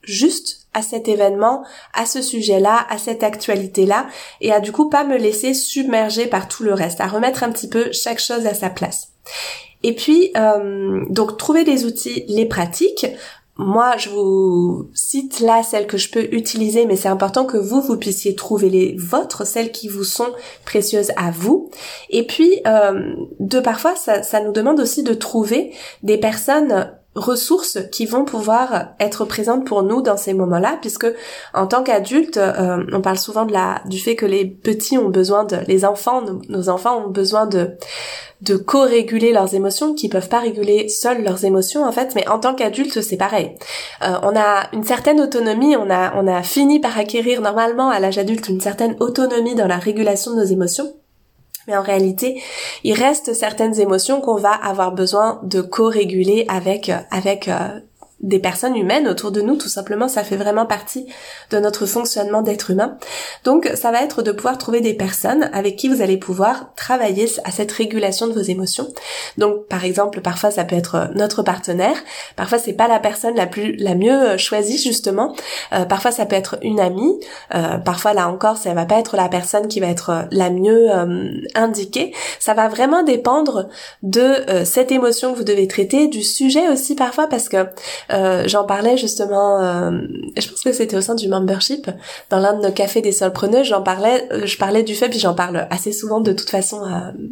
[0.03, 1.65] juste à cet événement,
[1.95, 4.07] à ce sujet-là, à cette actualité-là,
[4.41, 7.51] et à du coup pas me laisser submerger par tout le reste, à remettre un
[7.51, 9.09] petit peu chaque chose à sa place.
[9.83, 13.07] Et puis, euh, donc trouver des outils, les pratiques,
[13.57, 17.81] moi, je vous cite là celles que je peux utiliser, mais c'est important que vous,
[17.81, 20.33] vous puissiez trouver les vôtres, celles qui vous sont
[20.65, 21.71] précieuses à vous.
[22.11, 27.79] Et puis, euh, de parfois, ça, ça nous demande aussi de trouver des personnes ressources
[27.93, 31.07] qui vont pouvoir être présentes pour nous dans ces moments-là puisque
[31.53, 35.11] en tant qu'adultes euh, on parle souvent de la du fait que les petits ont
[35.11, 37.77] besoin de les enfants nos, enfants ont besoin de
[38.41, 42.41] de co-réguler leurs émotions qui peuvent pas réguler seuls leurs émotions en fait mais en
[42.41, 43.55] tant qu'adultes c'est pareil.
[44.03, 48.01] Euh, on a une certaine autonomie on a on a fini par acquérir normalement à
[48.01, 50.93] l'âge adulte une certaine autonomie dans la régulation de nos émotions
[51.67, 52.43] mais en réalité,
[52.83, 57.81] il reste certaines émotions qu'on va avoir besoin de co-réguler avec avec euh,
[58.25, 61.07] des personnes humaines autour de nous, tout simplement, ça fait vraiment partie
[61.51, 62.97] de notre fonctionnement d'être humain.
[63.45, 67.29] Donc ça va être de pouvoir trouver des personnes avec qui vous allez pouvoir travailler
[67.45, 68.89] à cette régulation de vos émotions.
[69.37, 71.97] Donc par exemple, parfois ça peut être notre partenaire,
[72.37, 75.35] parfois c'est pas la personne la plus la mieux choisie justement,
[75.73, 77.21] euh, parfois ça peut être une amie,
[77.55, 80.91] euh, parfois là encore ça va pas être la personne qui va être la mieux
[80.91, 82.15] euh, indiquée.
[82.39, 83.69] Ça va vraiment dépendre
[84.03, 87.67] de cette émotion que vous devez traiter, du sujet aussi parfois parce que
[88.15, 89.91] euh, j'en parlais justement, euh,
[90.37, 91.91] je pense que c'était au sein du membership,
[92.31, 95.19] dans l'un de nos cafés des solpreneurs, j'en parlais, euh, je parlais du fait, puis
[95.19, 96.83] j'en parle assez souvent de toute façon,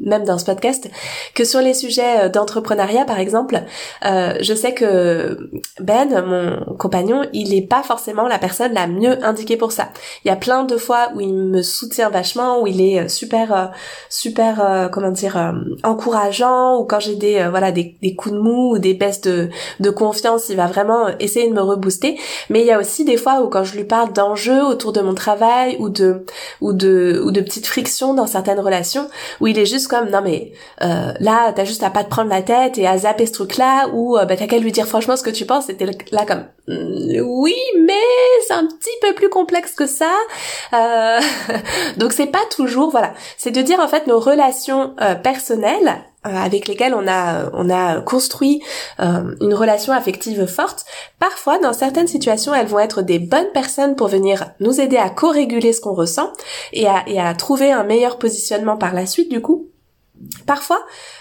[0.05, 0.90] même dans ce podcast,
[1.35, 3.62] que sur les sujets d'entrepreneuriat par exemple,
[4.03, 9.57] je sais que Ben, mon compagnon, il est pas forcément la personne la mieux indiquée
[9.57, 9.88] pour ça.
[10.25, 13.73] Il y a plein de fois où il me soutient vachement, où il est super,
[14.09, 18.79] super, comment dire, encourageant, ou quand j'ai des, voilà, des, des coups de mou ou
[18.79, 19.49] des baisses de,
[19.81, 22.18] de confiance, il va vraiment essayer de me rebooster.
[22.50, 25.00] Mais il y a aussi des fois où quand je lui parle d'enjeux autour de
[25.00, 26.24] mon travail ou de
[26.61, 29.08] ou de ou de petites frictions dans certaines relations,
[29.40, 32.30] où il est juste comme non mais euh, là t'as juste à pas te prendre
[32.30, 34.87] la tête et à zapper ce truc là ou euh, bah t'as qu'à lui dire
[34.87, 35.66] franchement ce que tu penses.
[35.66, 37.54] C'était là comme mm, oui
[37.87, 37.92] mais
[38.46, 40.12] c'est un petit peu plus complexe que ça.
[40.72, 41.20] Euh...
[41.96, 46.68] Donc c'est pas toujours voilà, c'est de dire en fait nos relations euh, personnelles avec
[46.68, 48.62] lesquels on a on a construit
[49.00, 50.85] euh, une relation affective forte,
[51.18, 55.11] parfois dans certaines situations elles vont être des bonnes personnes pour venir nous aider à
[55.11, 56.32] co-réguler ce qu'on ressent
[56.72, 59.68] et à, et à trouver un meilleur positionnement par la suite du coup.
[60.46, 60.78] Parfois,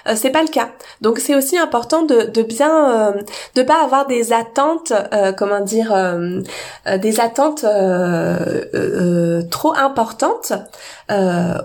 [0.07, 0.69] euh, c'est pas le cas.
[1.01, 3.21] Donc c'est aussi important de, de bien euh,
[3.55, 6.41] de pas avoir des attentes, euh, comment dire, euh,
[6.97, 7.65] des attentes
[9.49, 10.53] trop importantes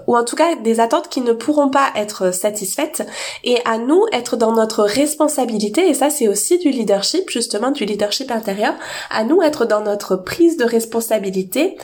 [0.07, 3.07] ou en tout cas des attentes qui ne pourront pas être satisfaites
[3.45, 7.85] et à nous être dans notre responsabilité et ça c'est aussi du leadership justement du
[7.85, 8.75] leadership intérieur
[9.11, 11.77] à nous être dans notre prise de responsabilité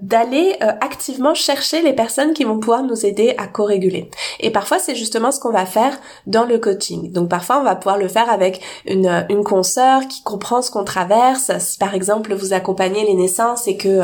[0.00, 4.94] d'aller activement chercher les personnes qui vont pouvoir nous aider à co-réguler et parfois c'est
[4.94, 7.12] justement ce qu'on va faire dans le coaching.
[7.12, 10.84] Donc parfois, on va pouvoir le faire avec une, une consoeur qui comprend ce qu'on
[10.84, 11.76] traverse.
[11.78, 14.00] Par exemple, vous accompagnez les naissances et que,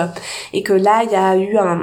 [0.52, 1.80] et que là, il y a eu un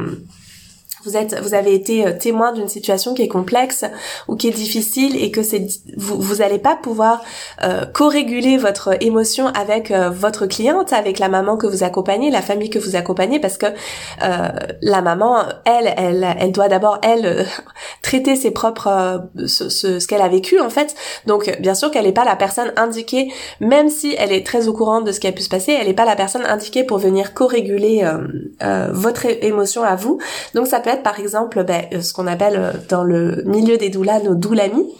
[1.03, 3.85] vous êtes, vous avez été euh, témoin d'une situation qui est complexe
[4.27, 7.21] ou qui est difficile et que c'est, vous, vous allez pas pouvoir
[7.63, 12.41] euh, co-réguler votre émotion avec euh, votre cliente, avec la maman que vous accompagnez, la
[12.41, 14.49] famille que vous accompagnez, parce que euh,
[14.81, 17.45] la maman, elle, elle, elle doit d'abord elle
[18.01, 20.95] traiter ses propres, ce, ce, ce qu'elle a vécu en fait.
[21.25, 24.73] Donc bien sûr qu'elle n'est pas la personne indiquée, même si elle est très au
[24.73, 26.97] courant de ce qui a pu se passer, elle n'est pas la personne indiquée pour
[26.97, 28.07] venir co-réguler
[28.91, 30.19] votre émotion à vous.
[30.53, 33.77] Donc ça peut être par exemple ben, euh, ce qu'on appelle euh, dans le milieu
[33.77, 34.93] des doulas nos doulamis.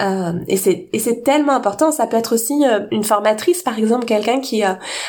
[0.00, 1.92] Euh, et c'est tellement important.
[1.92, 4.62] Ça peut être aussi une formatrice par exemple quelqu'un qui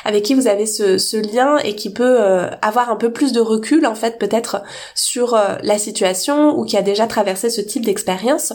[0.03, 2.19] avec qui vous avez ce, ce lien et qui peut
[2.61, 4.61] avoir un peu plus de recul en fait peut-être
[4.93, 8.53] sur la situation ou qui a déjà traversé ce type d'expérience.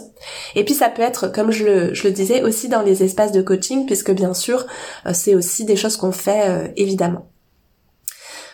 [0.55, 3.31] Et puis ça peut être comme je le, je le disais aussi dans les espaces
[3.31, 4.65] de coaching puisque bien sûr
[5.13, 7.30] c'est aussi des choses qu'on fait évidemment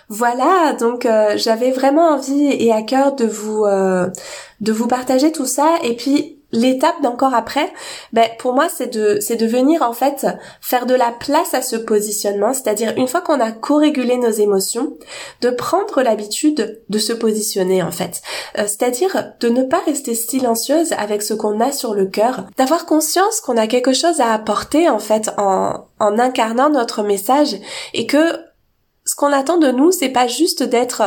[0.10, 4.08] voilà, donc euh, j'avais vraiment envie et à cœur de vous euh,
[4.62, 5.76] de vous partager tout ça.
[5.84, 7.70] Et puis l'étape d'encore après,
[8.14, 10.26] ben pour moi c'est de c'est de venir en fait
[10.62, 14.94] faire de la place à ce positionnement, c'est-à-dire une fois qu'on a co-régulé nos émotions,
[15.42, 18.22] de prendre l'habitude de se positionner en fait,
[18.58, 22.86] euh, c'est-à-dire de ne pas rester silencieuse avec ce qu'on a sur le cœur, d'avoir
[22.86, 27.58] conscience qu'on a quelque chose à apporter en fait en en incarnant notre message
[27.94, 28.47] et que
[29.08, 31.02] ce qu'on attend de nous, c'est pas juste d'être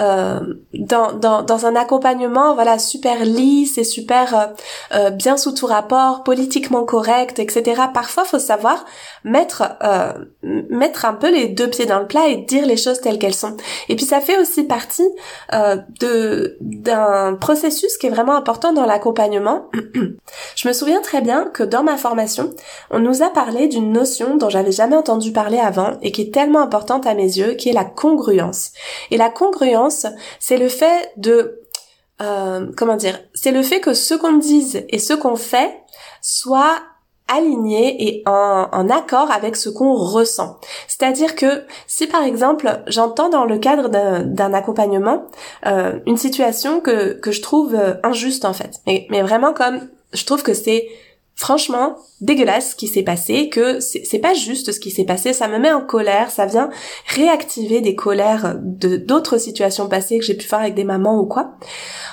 [0.00, 0.40] euh,
[0.74, 4.46] dans, dans, dans un accompagnement voilà super lisse et super euh,
[4.94, 7.82] euh, bien sous tout rapport, politiquement correct, etc.
[7.92, 8.84] Parfois, faut savoir
[9.24, 13.00] mettre euh, mettre un peu les deux pieds dans le plat et dire les choses
[13.00, 13.56] telles qu'elles sont.
[13.88, 15.08] Et puis ça fait aussi partie
[16.00, 19.66] de d'un processus qui est vraiment important dans l'accompagnement.
[20.56, 22.50] Je me souviens très bien que dans ma formation,
[22.90, 26.34] on nous a parlé d'une notion dont j'avais jamais entendu parler avant et qui est
[26.34, 28.72] tellement importante à mes yeux, qui est la congruence.
[29.10, 31.62] Et la congruence, c'est le fait de
[32.20, 35.80] euh, comment dire, c'est le fait que ce qu'on dise et ce qu'on fait
[36.20, 36.80] soit
[37.26, 40.58] aligné et en, accord avec ce qu'on ressent.
[40.86, 45.24] C'est-à-dire que si par exemple j'entends dans le cadre d'un accompagnement
[45.66, 50.42] euh, une situation que, je trouve euh, injuste en fait, mais vraiment comme je trouve
[50.42, 50.88] que c'est
[51.34, 55.48] franchement dégueulasse ce qui s'est passé, que c'est pas juste ce qui s'est passé, ça
[55.48, 56.70] me met en colère, ça vient
[57.08, 61.26] réactiver des colères de d'autres situations passées que j'ai pu faire avec des mamans ou
[61.26, 61.54] quoi.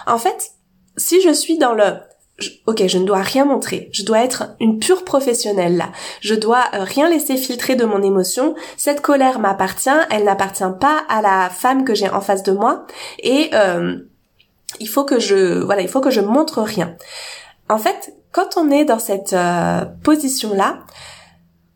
[0.08, 0.52] En fait,
[0.98, 2.00] si je suis dans le
[2.68, 6.64] ok, je ne dois rien montrer, je dois être une pure professionnelle là, je dois
[6.74, 11.50] euh, rien laisser filtrer de mon émotion, cette colère m'appartient, elle n'appartient pas à la
[11.50, 12.86] femme que j'ai en face de moi
[13.22, 13.98] et euh,
[14.80, 16.96] il faut que je voilà, il faut que je montre rien.
[17.68, 20.80] En fait, quand on est dans cette euh, position-là,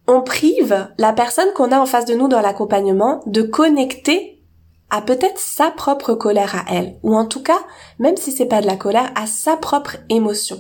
[0.07, 4.41] on prive la personne qu'on a en face de nous dans l'accompagnement de connecter
[4.89, 7.59] à peut-être sa propre colère à elle, ou en tout cas,
[7.97, 10.59] même si c'est pas de la colère, à sa propre émotion.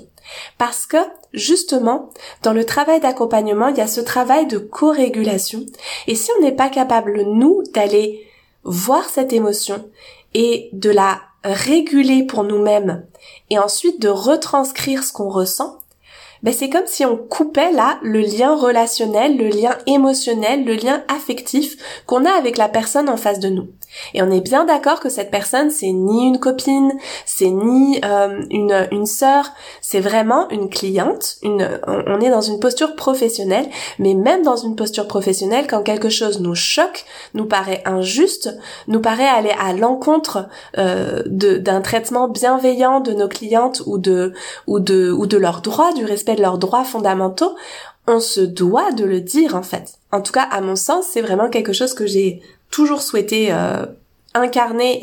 [0.57, 0.97] Parce que,
[1.33, 2.09] justement,
[2.41, 5.65] dans le travail d'accompagnement, il y a ce travail de co-régulation.
[6.07, 8.25] Et si on n'est pas capable, nous, d'aller
[8.63, 9.87] voir cette émotion
[10.33, 13.05] et de la réguler pour nous-mêmes
[13.49, 15.79] et ensuite de retranscrire ce qu'on ressent,
[16.43, 21.03] ben c'est comme si on coupait là le lien relationnel, le lien émotionnel, le lien
[21.07, 23.67] affectif qu'on a avec la personne en face de nous.
[24.13, 26.93] Et on est bien d'accord que cette personne, c'est ni une copine,
[27.25, 29.51] c'est ni euh, une, une sœur,
[29.93, 33.67] c'est vraiment une cliente, une, on est dans une posture professionnelle,
[33.99, 39.01] mais même dans une posture professionnelle, quand quelque chose nous choque, nous paraît injuste, nous
[39.01, 40.47] paraît aller à l'encontre
[40.79, 44.33] euh, d'un traitement bienveillant de nos clientes ou de,
[44.65, 47.53] ou de, ou de leurs droits, du respect de leurs droits fondamentaux,
[48.07, 49.99] on se doit de le dire en fait.
[50.11, 53.85] En tout cas, à mon sens, c'est vraiment quelque chose que j'ai toujours souhaité euh,
[54.33, 54.99] incarner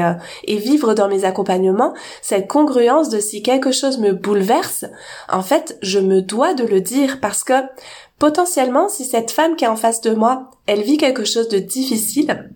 [0.00, 0.12] euh,
[0.44, 4.84] et, vivre dans mes accompagnements, cette congruence de si quelque chose me bouleverse,
[5.30, 7.54] en fait, je me dois de le dire parce que
[8.18, 11.58] potentiellement, si cette femme qui est en face de moi, elle vit quelque chose de
[11.58, 12.50] difficile,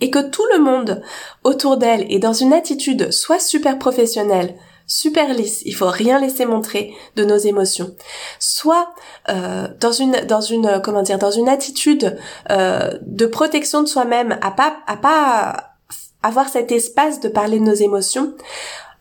[0.00, 1.02] et que tout le monde
[1.44, 4.54] autour d'elle est dans une attitude soit super professionnelle,
[4.88, 7.94] super lisse, il faut rien laisser montrer de nos émotions.
[8.40, 8.88] Soit
[9.28, 12.18] euh, dans une dans une comment dire dans une attitude
[12.50, 15.74] euh, de protection de soi-même, à pas à pas
[16.22, 18.34] avoir cet espace de parler de nos émotions.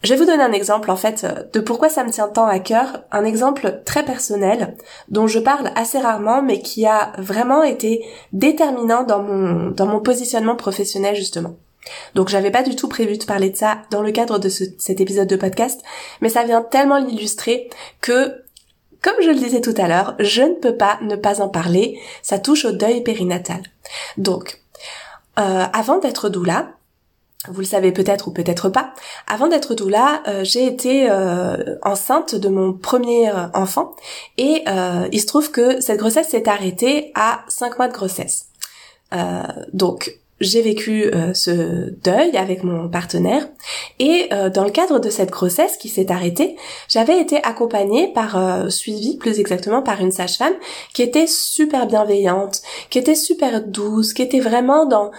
[0.03, 2.59] Je vais vous donner un exemple en fait de pourquoi ça me tient tant à
[2.59, 4.77] cœur, un exemple très personnel
[5.09, 10.01] dont je parle assez rarement mais qui a vraiment été déterminant dans mon dans mon
[10.01, 11.55] positionnement professionnel justement.
[12.15, 15.01] Donc j'avais pas du tout prévu de parler de ça dans le cadre de cet
[15.01, 15.81] épisode de podcast,
[16.21, 17.69] mais ça vient tellement l'illustrer
[18.01, 18.43] que,
[19.01, 21.99] comme je le disais tout à l'heure, je ne peux pas ne pas en parler,
[22.21, 23.61] ça touche au deuil périnatal.
[24.17, 24.59] Donc,
[25.39, 26.69] euh, avant d'être doula,
[27.47, 28.93] vous le savez peut-être ou peut-être pas,
[29.27, 33.95] avant d'être doula, euh, j'ai été euh, enceinte de mon premier enfant
[34.37, 34.63] et
[35.11, 38.47] il se trouve que cette grossesse s'est arrêtée à 5 mois de grossesse.
[39.73, 43.47] donc j'ai vécu euh, ce deuil avec mon partenaire
[43.99, 46.55] et euh, dans le cadre de cette grossesse qui s'est arrêtée,
[46.87, 50.53] j'avais été accompagnée par euh, suivie plus exactement par une sage-femme
[50.93, 55.11] qui était super bienveillante, qui était super douce, qui était vraiment dans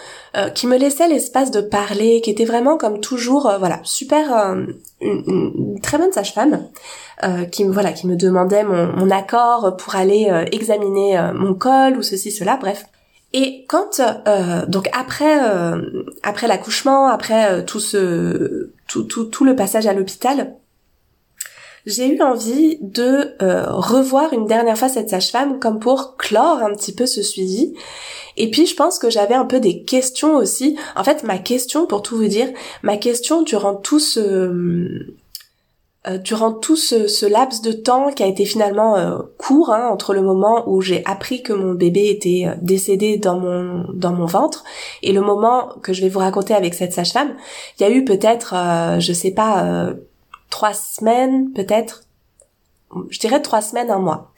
[0.55, 4.55] qui me laissait l'espace de parler, qui était vraiment comme toujours voilà, super
[5.01, 6.69] une, une, très bonne sage-femme.
[7.51, 12.03] qui me voilà qui me demandait mon, mon accord pour aller examiner mon col ou
[12.03, 12.85] ceci cela bref
[13.33, 19.45] et quand euh, donc après euh, après l'accouchement, après euh, tout ce tout, tout, tout
[19.45, 20.55] le passage à l'hôpital,
[21.85, 26.95] j'ai eu envie de revoir une dernière fois cette sage-femme comme pour clore un petit
[26.95, 27.75] peu ce suivi.
[28.37, 30.79] Et puis je pense que j'avais un peu des questions aussi.
[30.97, 32.49] En fait, ma question, pour tout vous dire,
[32.83, 35.07] ma question durant tout ce
[36.07, 40.15] euh, durant tout ce, laps de temps qui a été finalement euh, court hein, entre
[40.15, 44.27] le moment où j'ai appris que mon bébé était euh, décédé dans mon dans mon
[44.27, 44.63] ventre
[45.03, 47.35] et le moment que je vais vous raconter avec cette sage-femme,
[47.79, 48.55] il y a eu peut-être
[49.01, 49.91] je sais pas
[50.51, 52.05] trois semaines peut-être,
[53.11, 54.33] je dirais trois semaines un mois.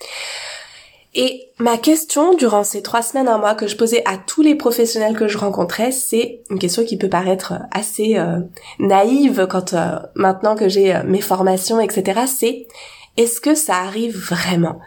[1.14, 4.55] Et ma question durant ces trois semaines, un mois que je posais à tous les
[4.55, 8.38] professionnels que je rencontrais, c'est une question qui peut paraître assez euh,
[8.79, 12.20] naïve quand euh, maintenant que j'ai euh, mes formations, etc.
[12.27, 12.68] C'est
[13.16, 14.79] est-ce que ça arrive vraiment?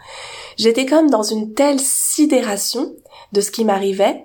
[0.56, 2.94] J'étais comme dans une telle sidération
[3.32, 4.24] de ce qui m'arrivait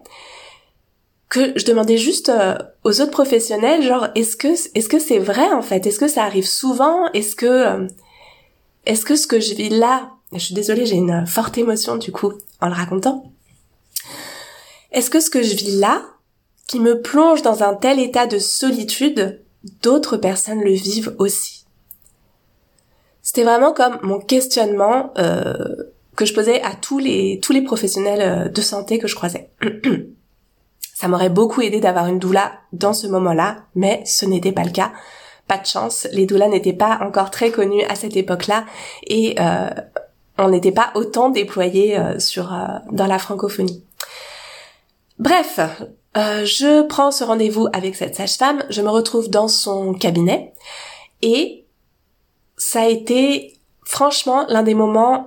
[1.27, 2.31] que je demandais juste
[2.83, 5.85] aux autres professionnels, genre est-ce que est-ce que c'est vrai en fait?
[5.85, 7.05] Est-ce que ça arrive souvent?
[7.13, 7.87] Est-ce que
[8.87, 12.11] est-ce que ce que je vis là je suis désolée, j'ai une forte émotion du
[12.11, 13.31] coup en le racontant.
[14.91, 16.01] Est-ce que ce que je vis là,
[16.67, 19.41] qui me plonge dans un tel état de solitude,
[19.81, 21.65] d'autres personnes le vivent aussi?
[23.21, 25.53] C'était vraiment comme mon questionnement euh,
[26.15, 29.51] que je posais à tous les tous les professionnels euh, de santé que je croisais.
[30.95, 34.71] Ça m'aurait beaucoup aidé d'avoir une doula dans ce moment-là, mais ce n'était pas le
[34.71, 34.91] cas.
[35.47, 38.65] Pas de chance, les doulas n'étaient pas encore très connues à cette époque-là
[39.07, 39.69] et euh,
[40.39, 43.83] on n'était pas autant déployés euh, sur euh, dans la francophonie.
[45.19, 45.59] Bref,
[46.17, 50.53] euh, je prends ce rendez-vous avec cette sage-femme, je me retrouve dans son cabinet
[51.21, 51.65] et
[52.57, 55.25] ça a été franchement l'un des moments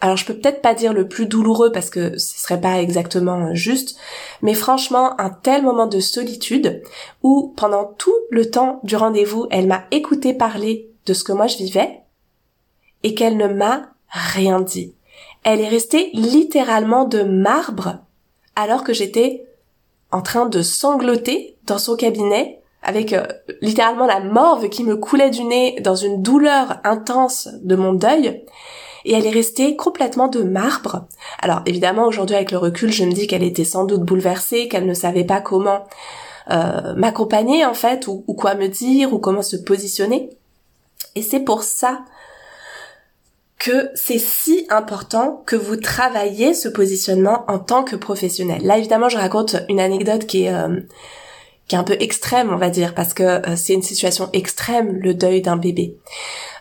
[0.00, 3.54] alors je peux peut-être pas dire le plus douloureux parce que ce serait pas exactement
[3.54, 3.98] juste
[4.40, 6.82] mais franchement un tel moment de solitude
[7.22, 11.48] où pendant tout le temps du rendez-vous elle m'a écouté parler de ce que moi
[11.48, 12.00] je vivais
[13.02, 14.94] et qu'elle ne m'a rien dit.
[15.44, 17.98] Elle est restée littéralement de marbre
[18.54, 19.46] alors que j'étais
[20.10, 23.26] en train de sangloter dans son cabinet avec euh,
[23.60, 28.44] littéralement la morve qui me coulait du nez dans une douleur intense de mon deuil.
[29.04, 31.06] Et elle est restée complètement de marbre.
[31.40, 34.86] Alors évidemment aujourd'hui avec le recul je me dis qu'elle était sans doute bouleversée, qu'elle
[34.86, 35.84] ne savait pas comment
[36.50, 40.30] euh, m'accompagner en fait, ou, ou quoi me dire, ou comment se positionner.
[41.14, 42.04] Et c'est pour ça
[43.62, 48.60] que c'est si important que vous travaillez ce positionnement en tant que professionnel.
[48.64, 50.80] Là, évidemment, je raconte une anecdote qui est euh,
[51.68, 54.98] qui est un peu extrême, on va dire, parce que euh, c'est une situation extrême,
[54.98, 55.96] le deuil d'un bébé.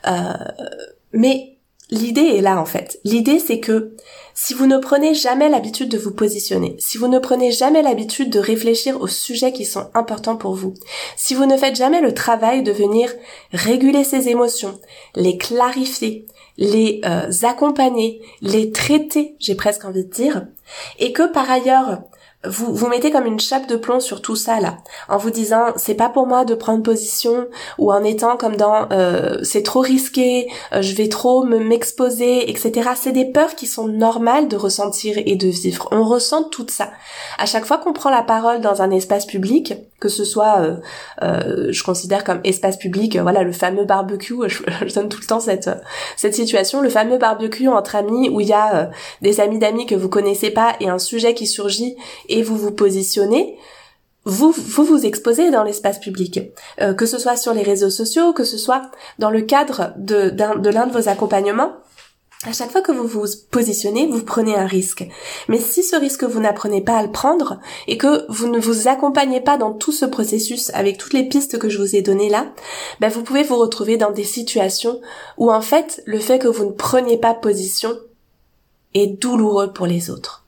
[0.08, 0.32] Euh,
[1.12, 1.58] mais
[1.90, 3.00] l'idée est là, en fait.
[3.04, 3.96] L'idée, c'est que
[4.36, 8.30] si vous ne prenez jamais l'habitude de vous positionner, si vous ne prenez jamais l'habitude
[8.30, 10.76] de réfléchir aux sujets qui sont importants pour vous,
[11.18, 13.12] si vous ne faites jamais le travail de venir
[13.54, 14.80] réguler ces émotions,
[15.16, 16.28] les clarifier,
[16.58, 20.46] les euh, accompagner, les traiter, j'ai presque envie de dire,
[21.00, 22.02] et que par ailleurs
[22.44, 24.78] vous vous mettez comme une chape de plomb sur tout ça là,
[25.10, 27.48] en vous disant c'est pas pour moi de prendre position
[27.78, 32.50] ou en étant comme dans euh, c'est trop risqué, euh, je vais trop me m'exposer,
[32.50, 32.90] etc.
[32.96, 35.88] C'est des peurs qui sont normales de ressentir et de vivre.
[35.92, 36.92] On ressent tout ça.
[37.38, 40.78] À chaque fois qu'on prend la parole dans un espace public, que ce soit,
[41.22, 45.40] euh, je considère comme espace public, voilà le fameux barbecue, je, donne tout le temps
[45.40, 45.70] cette
[46.18, 48.90] cette situation, le fameux barbecue entre amis où il y a
[49.22, 51.96] des amis d'amis que vous connaissez pas et un sujet qui surgit
[52.28, 53.58] et vous vous positionnez,
[54.26, 56.40] vous vous, vous exposez dans l'espace public,
[56.82, 58.84] euh, que ce soit sur les réseaux sociaux, que ce soit
[59.20, 61.74] dans le cadre de, de l'un de vos accompagnements.
[62.44, 65.08] À chaque fois que vous vous positionnez, vous prenez un risque.
[65.48, 68.88] Mais si ce risque vous n'apprenez pas à le prendre et que vous ne vous
[68.88, 72.30] accompagnez pas dans tout ce processus avec toutes les pistes que je vous ai données
[72.30, 72.52] là,
[73.00, 75.02] ben vous pouvez vous retrouver dans des situations
[75.38, 77.96] où en fait le fait que vous ne preniez pas position
[78.96, 80.41] est douloureux pour les autres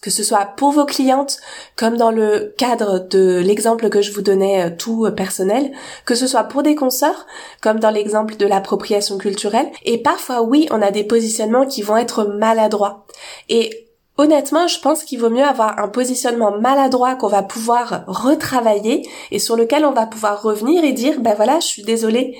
[0.00, 1.38] que ce soit pour vos clientes,
[1.76, 5.72] comme dans le cadre de l'exemple que je vous donnais euh, tout euh, personnel,
[6.04, 7.26] que ce soit pour des consoeurs,
[7.60, 11.96] comme dans l'exemple de l'appropriation culturelle, et parfois oui, on a des positionnements qui vont
[11.96, 13.06] être maladroits.
[13.48, 13.87] Et
[14.20, 19.38] Honnêtement, je pense qu'il vaut mieux avoir un positionnement maladroit qu'on va pouvoir retravailler et
[19.38, 22.36] sur lequel on va pouvoir revenir et dire ben voilà, je suis désolée,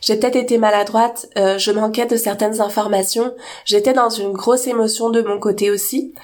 [0.00, 3.32] j'ai peut-être été maladroite, euh, je manquais de certaines informations,
[3.64, 6.14] j'étais dans une grosse émotion de mon côté aussi.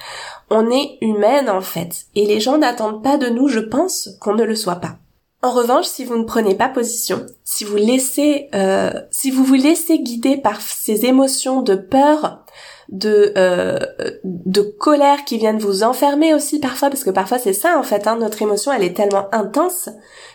[0.49, 4.35] On est humaine en fait, et les gens n'attendent pas de nous, je pense, qu'on
[4.35, 4.97] ne le soit pas.
[5.41, 9.53] En revanche, si vous ne prenez pas position, si vous laissez, euh, si vous vous
[9.53, 12.43] laissez guider par ces émotions de peur,
[12.89, 13.77] de euh,
[14.23, 18.07] de colère qui viennent vous enfermer aussi parfois, parce que parfois c'est ça en fait,
[18.07, 19.89] hein, notre émotion elle est tellement intense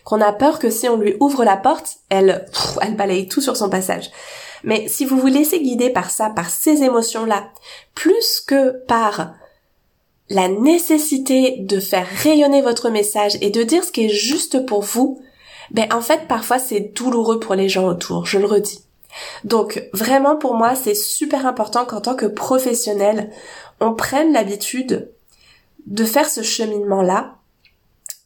[0.05, 2.47] qu'on a peur que si on lui ouvre la porte, elle
[2.83, 4.11] elle balaye tout sur son passage.
[4.65, 7.49] Mais si vous vous laissez guider par ça, par ces émotions là,
[7.95, 9.33] plus que par
[10.29, 14.83] la nécessité de faire rayonner votre message et de dire ce qui est juste pour
[14.83, 15.21] vous,
[15.71, 18.85] ben en fait parfois c'est douloureux pour les gens autour, je le redis.
[19.45, 23.31] Donc vraiment pour moi c'est super important qu'en tant que professionnel
[23.81, 25.11] on prenne l'habitude
[25.87, 27.37] de faire ce cheminement là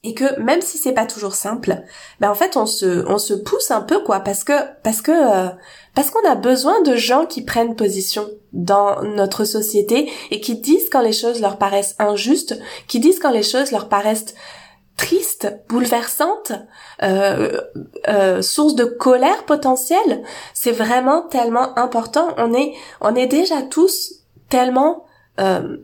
[0.06, 1.82] et que même si c'est pas toujours simple,
[2.20, 4.52] ben en fait on se on se pousse un peu quoi parce que
[4.84, 5.48] parce que euh,
[5.96, 10.88] parce qu'on a besoin de gens qui prennent position dans notre société et qui disent
[10.92, 12.56] quand les choses leur paraissent injustes,
[12.86, 14.34] qui disent quand les choses leur paraissent
[14.96, 16.52] tristes, bouleversantes,
[17.02, 17.60] euh,
[18.08, 20.22] euh, source de colère potentielle.
[20.54, 22.28] C'est vraiment tellement important.
[22.38, 25.04] On est on est déjà tous tellement
[25.40, 25.76] euh,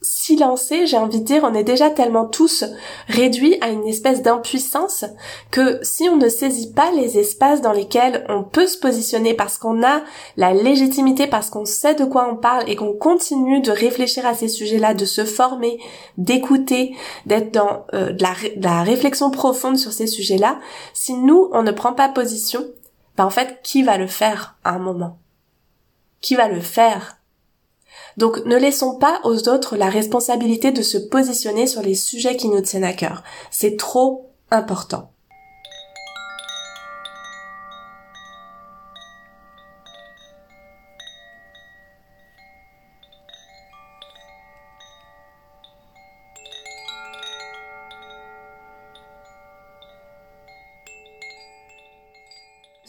[0.00, 2.64] silencé, j'ai envie de dire, on est déjà tellement tous
[3.08, 5.04] réduits à une espèce d'impuissance
[5.50, 9.58] que si on ne saisit pas les espaces dans lesquels on peut se positionner parce
[9.58, 10.02] qu'on a
[10.36, 14.34] la légitimité, parce qu'on sait de quoi on parle et qu'on continue de réfléchir à
[14.34, 15.78] ces sujets-là, de se former,
[16.16, 16.94] d'écouter,
[17.26, 20.58] d'être dans euh, de, la, de, la, réflexion profonde sur ces sujets-là,
[20.94, 22.64] si nous, on ne prend pas position,
[23.16, 25.18] ben en fait, qui va le faire à un moment?
[26.20, 27.17] Qui va le faire?
[28.18, 32.48] Donc ne laissons pas aux autres la responsabilité de se positionner sur les sujets qui
[32.48, 33.22] nous tiennent à cœur.
[33.52, 35.12] C'est trop important.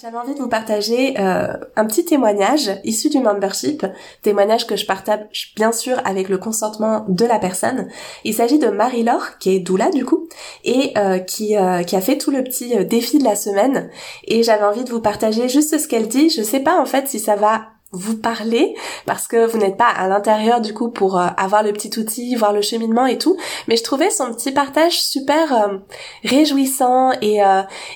[0.09, 3.85] J'avais envie de vous partager euh, un petit témoignage issu du membership,
[4.23, 7.89] témoignage que je partage bien sûr avec le consentement de la personne.
[8.23, 10.27] Il s'agit de Marie-Laure, qui est doula du coup,
[10.63, 13.91] et euh, qui, euh, qui a fait tout le petit défi de la semaine.
[14.23, 16.31] Et j'avais envie de vous partager juste ce qu'elle dit.
[16.31, 19.89] Je sais pas en fait si ça va vous parler parce que vous n'êtes pas
[19.89, 23.37] à l'intérieur du coup pour avoir le petit outil, voir le cheminement et tout,
[23.67, 25.79] mais je trouvais son petit partage super
[26.23, 27.41] réjouissant et,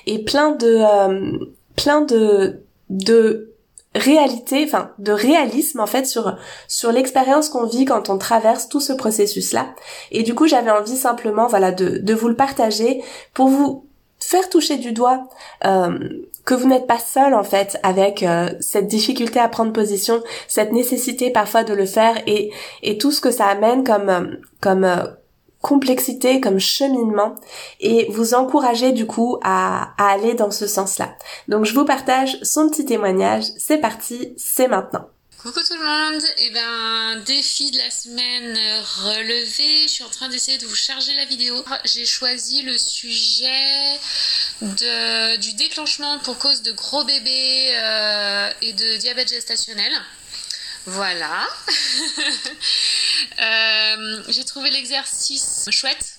[0.06, 0.84] et plein de
[1.76, 2.60] plein de
[2.90, 3.54] de
[3.94, 6.36] réalité, enfin de réalisme en fait sur
[6.68, 9.68] sur l'expérience qu'on vit quand on traverse tout ce processus là.
[10.10, 13.02] Et du coup, j'avais envie simplement voilà de de vous le partager
[13.32, 13.86] pour vous
[14.20, 15.28] faire toucher du doigt
[15.64, 15.98] euh,
[16.44, 20.72] que vous n'êtes pas seul en fait avec euh, cette difficulté à prendre position, cette
[20.72, 22.50] nécessité parfois de le faire et
[22.82, 25.14] et tout ce que ça amène comme euh, comme
[25.64, 27.36] complexité comme cheminement
[27.80, 31.16] et vous encourager du coup à, aller dans ce sens-là.
[31.48, 33.44] Donc je vous partage son petit témoignage.
[33.56, 35.08] C'est parti, c'est maintenant.
[35.42, 38.56] Coucou tout le monde, et eh ben défi de la semaine
[39.04, 41.62] relevé, je suis en train d'essayer de vous charger la vidéo.
[41.84, 43.98] J'ai choisi le sujet
[44.60, 49.92] du déclenchement pour cause de gros bébés euh, et de diabète gestationnel.
[50.86, 51.46] Voilà.
[53.40, 56.18] Euh, j'ai trouvé l'exercice chouette.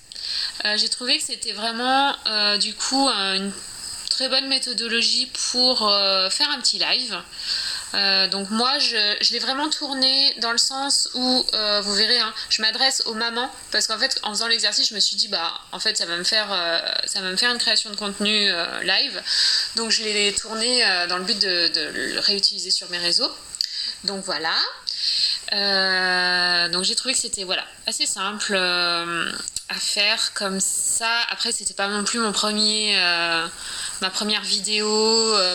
[0.66, 3.52] Euh, j'ai trouvé que c'était vraiment euh, du coup une
[4.10, 5.80] très bonne méthodologie pour
[6.32, 7.22] faire un petit live.
[8.32, 11.46] donc moi, je, l'ai vraiment tourné dans le sens où,
[11.84, 15.00] vous verrez, hein, je m'adresse aux mamans parce qu'en fait, en faisant l'exercice, je me
[15.00, 16.48] suis dit, bah, en fait, ça va me faire,
[17.06, 18.50] ça va me faire une création de contenu
[18.84, 19.22] live.
[19.76, 23.32] Donc je l'ai tourné dans le but de, le réutiliser sur mes réseaux.
[24.06, 24.56] Donc voilà.
[25.54, 27.46] Euh, donc j'ai trouvé que c'était
[27.86, 29.32] assez simple euh,
[29.70, 31.22] à faire comme ça.
[31.30, 33.48] Après c'était pas non plus euh,
[34.02, 34.88] ma première vidéo,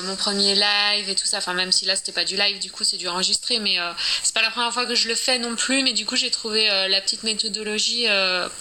[0.04, 1.38] mon premier live et tout ça.
[1.38, 3.78] Enfin même si là c'était pas du live, du coup c'est du enregistré, mais
[4.22, 5.82] c'est pas la première fois que je le fais non plus.
[5.82, 8.06] Mais du coup j'ai trouvé la petite méthodologie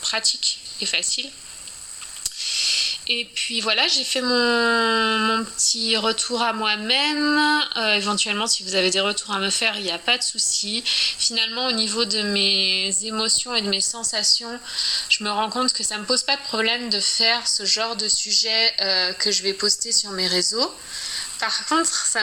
[0.02, 1.30] pratique et facile.
[3.12, 7.40] Et puis voilà, j'ai fait mon, petit retour à moi-même.
[7.76, 10.22] Euh, éventuellement, si vous avez des retours à me faire, il n'y a pas de
[10.22, 10.84] souci.
[10.86, 14.60] Finalement, au niveau de mes émotions et de mes sensations,
[15.10, 17.66] je me rends compte que ça ne me pose pas de problème de faire ce
[17.66, 20.72] genre de sujet euh, que je vais poster sur mes réseaux.
[21.40, 22.22] Par contre, ça,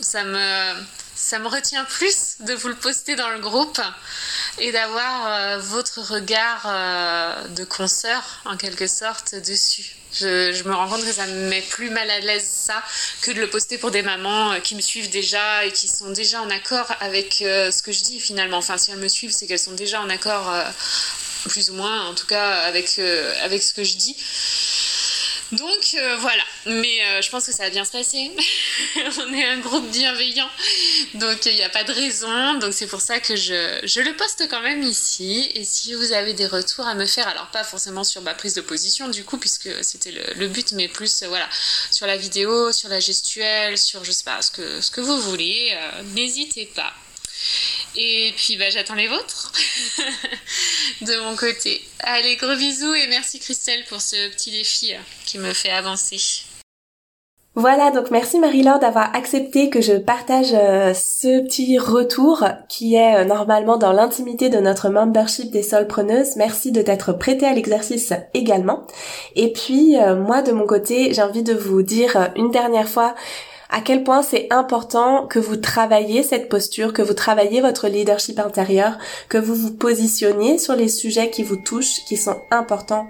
[0.00, 0.74] ça me
[1.22, 3.80] ça me retient plus de vous le poster dans le groupe
[4.58, 9.96] et d'avoir euh, votre regard euh, de consoeur en quelque sorte dessus.
[10.12, 12.82] Je, me rends compte que ça me met plus mal à l'aise ça
[13.20, 16.10] que de le poster pour des mamans euh, qui me suivent déjà et qui sont
[16.10, 18.56] déjà en accord avec ce que je dis finalement.
[18.56, 20.52] Enfin, si elles me suivent, c'est qu'elles sont déjà en accord,
[21.48, 22.98] plus ou moins, en tout cas, avec,
[23.42, 24.16] avec ce que je dis.
[25.52, 28.30] Donc euh, voilà, mais euh, je pense que ça va bien se passer.
[29.18, 30.48] On est un groupe bienveillant,
[31.14, 32.54] donc il n'y a pas de raison.
[32.58, 35.50] Donc c'est pour ça que je, le poste quand même ici.
[35.54, 38.54] Et si vous avez des retours à me faire, alors pas forcément sur ma prise
[38.54, 41.48] de position du coup, puisque c'était le, but, mais plus euh, voilà
[41.90, 45.76] sur la vidéo, sur la gestuelle, sur je sais pas que, ce que vous voulez,
[46.14, 46.92] n'hésitez pas.
[47.96, 49.52] Et puis bah, j'attends les vôtres
[51.00, 51.82] de mon côté.
[52.00, 56.44] Allez, gros bisous et merci Christelle pour ce petit défi euh, qui me fait avancer.
[57.56, 63.16] Voilà, donc merci Marie-Laure d'avoir accepté que je partage euh, ce petit retour qui est
[63.16, 66.36] euh, normalement dans l'intimité de notre membership des solpreneuses.
[66.36, 68.86] Merci de t'être prêtée à l'exercice également.
[69.34, 73.16] Et puis moi de mon côté, j'ai envie de vous dire une dernière fois
[73.70, 78.38] à quel point c'est important que vous travaillez cette posture, que vous travaillez votre leadership
[78.38, 78.98] intérieur,
[79.28, 83.06] que vous vous positionniez sur les sujets qui vous touchent, qui sont importants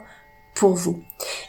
[0.54, 0.98] pour vous.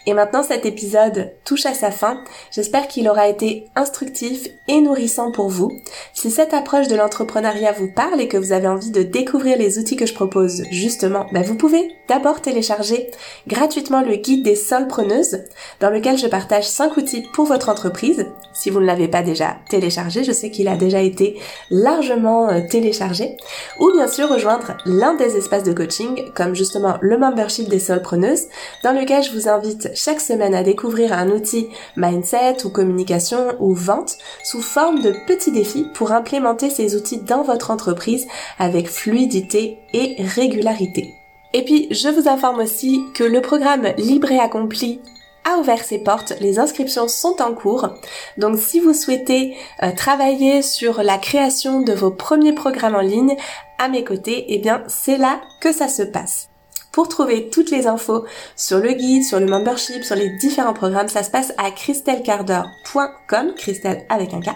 [0.05, 2.23] Et maintenant cet épisode touche à sa fin.
[2.51, 5.71] J'espère qu'il aura été instructif et nourrissant pour vous.
[6.13, 9.79] Si cette approche de l'entrepreneuriat vous parle et que vous avez envie de découvrir les
[9.79, 13.11] outils que je propose justement, ben vous pouvez d'abord télécharger
[13.47, 15.43] gratuitement le guide des solpreneuses
[15.79, 18.25] dans lequel je partage 5 outils pour votre entreprise.
[18.61, 21.39] Si vous ne l'avez pas déjà téléchargé, je sais qu'il a déjà été
[21.71, 23.35] largement euh, téléchargé.
[23.79, 28.49] Ou bien sûr rejoindre l'un des espaces de coaching comme justement le membership des solpreneuses
[28.83, 33.73] dans lequel je vous invite chaque semaine à découvrir un outil mindset ou communication ou
[33.73, 38.27] vente sous forme de petits défis pour implémenter ces outils dans votre entreprise
[38.59, 41.15] avec fluidité et régularité.
[41.53, 45.01] Et puis, je vous informe aussi que le programme Libre et Accompli
[45.43, 47.89] a ouvert ses portes, les inscriptions sont en cours.
[48.37, 53.35] Donc si vous souhaitez euh, travailler sur la création de vos premiers programmes en ligne
[53.79, 56.49] à mes côtés, eh bien c'est là que ça se passe.
[56.91, 58.25] Pour trouver toutes les infos
[58.57, 63.53] sur le guide, sur le membership, sur les différents programmes, ça se passe à christelcarder.com,
[63.55, 64.49] Christelle avec un K.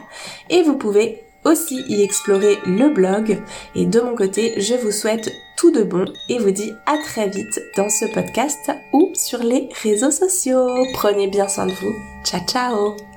[0.50, 3.42] Et vous pouvez aussi y explorer le blog.
[3.76, 7.30] Et de mon côté, je vous souhaite tout de bon et vous dis à très
[7.30, 10.86] vite dans ce podcast ou sur les réseaux sociaux.
[10.94, 11.96] Prenez bien soin de vous.
[12.24, 13.15] Ciao ciao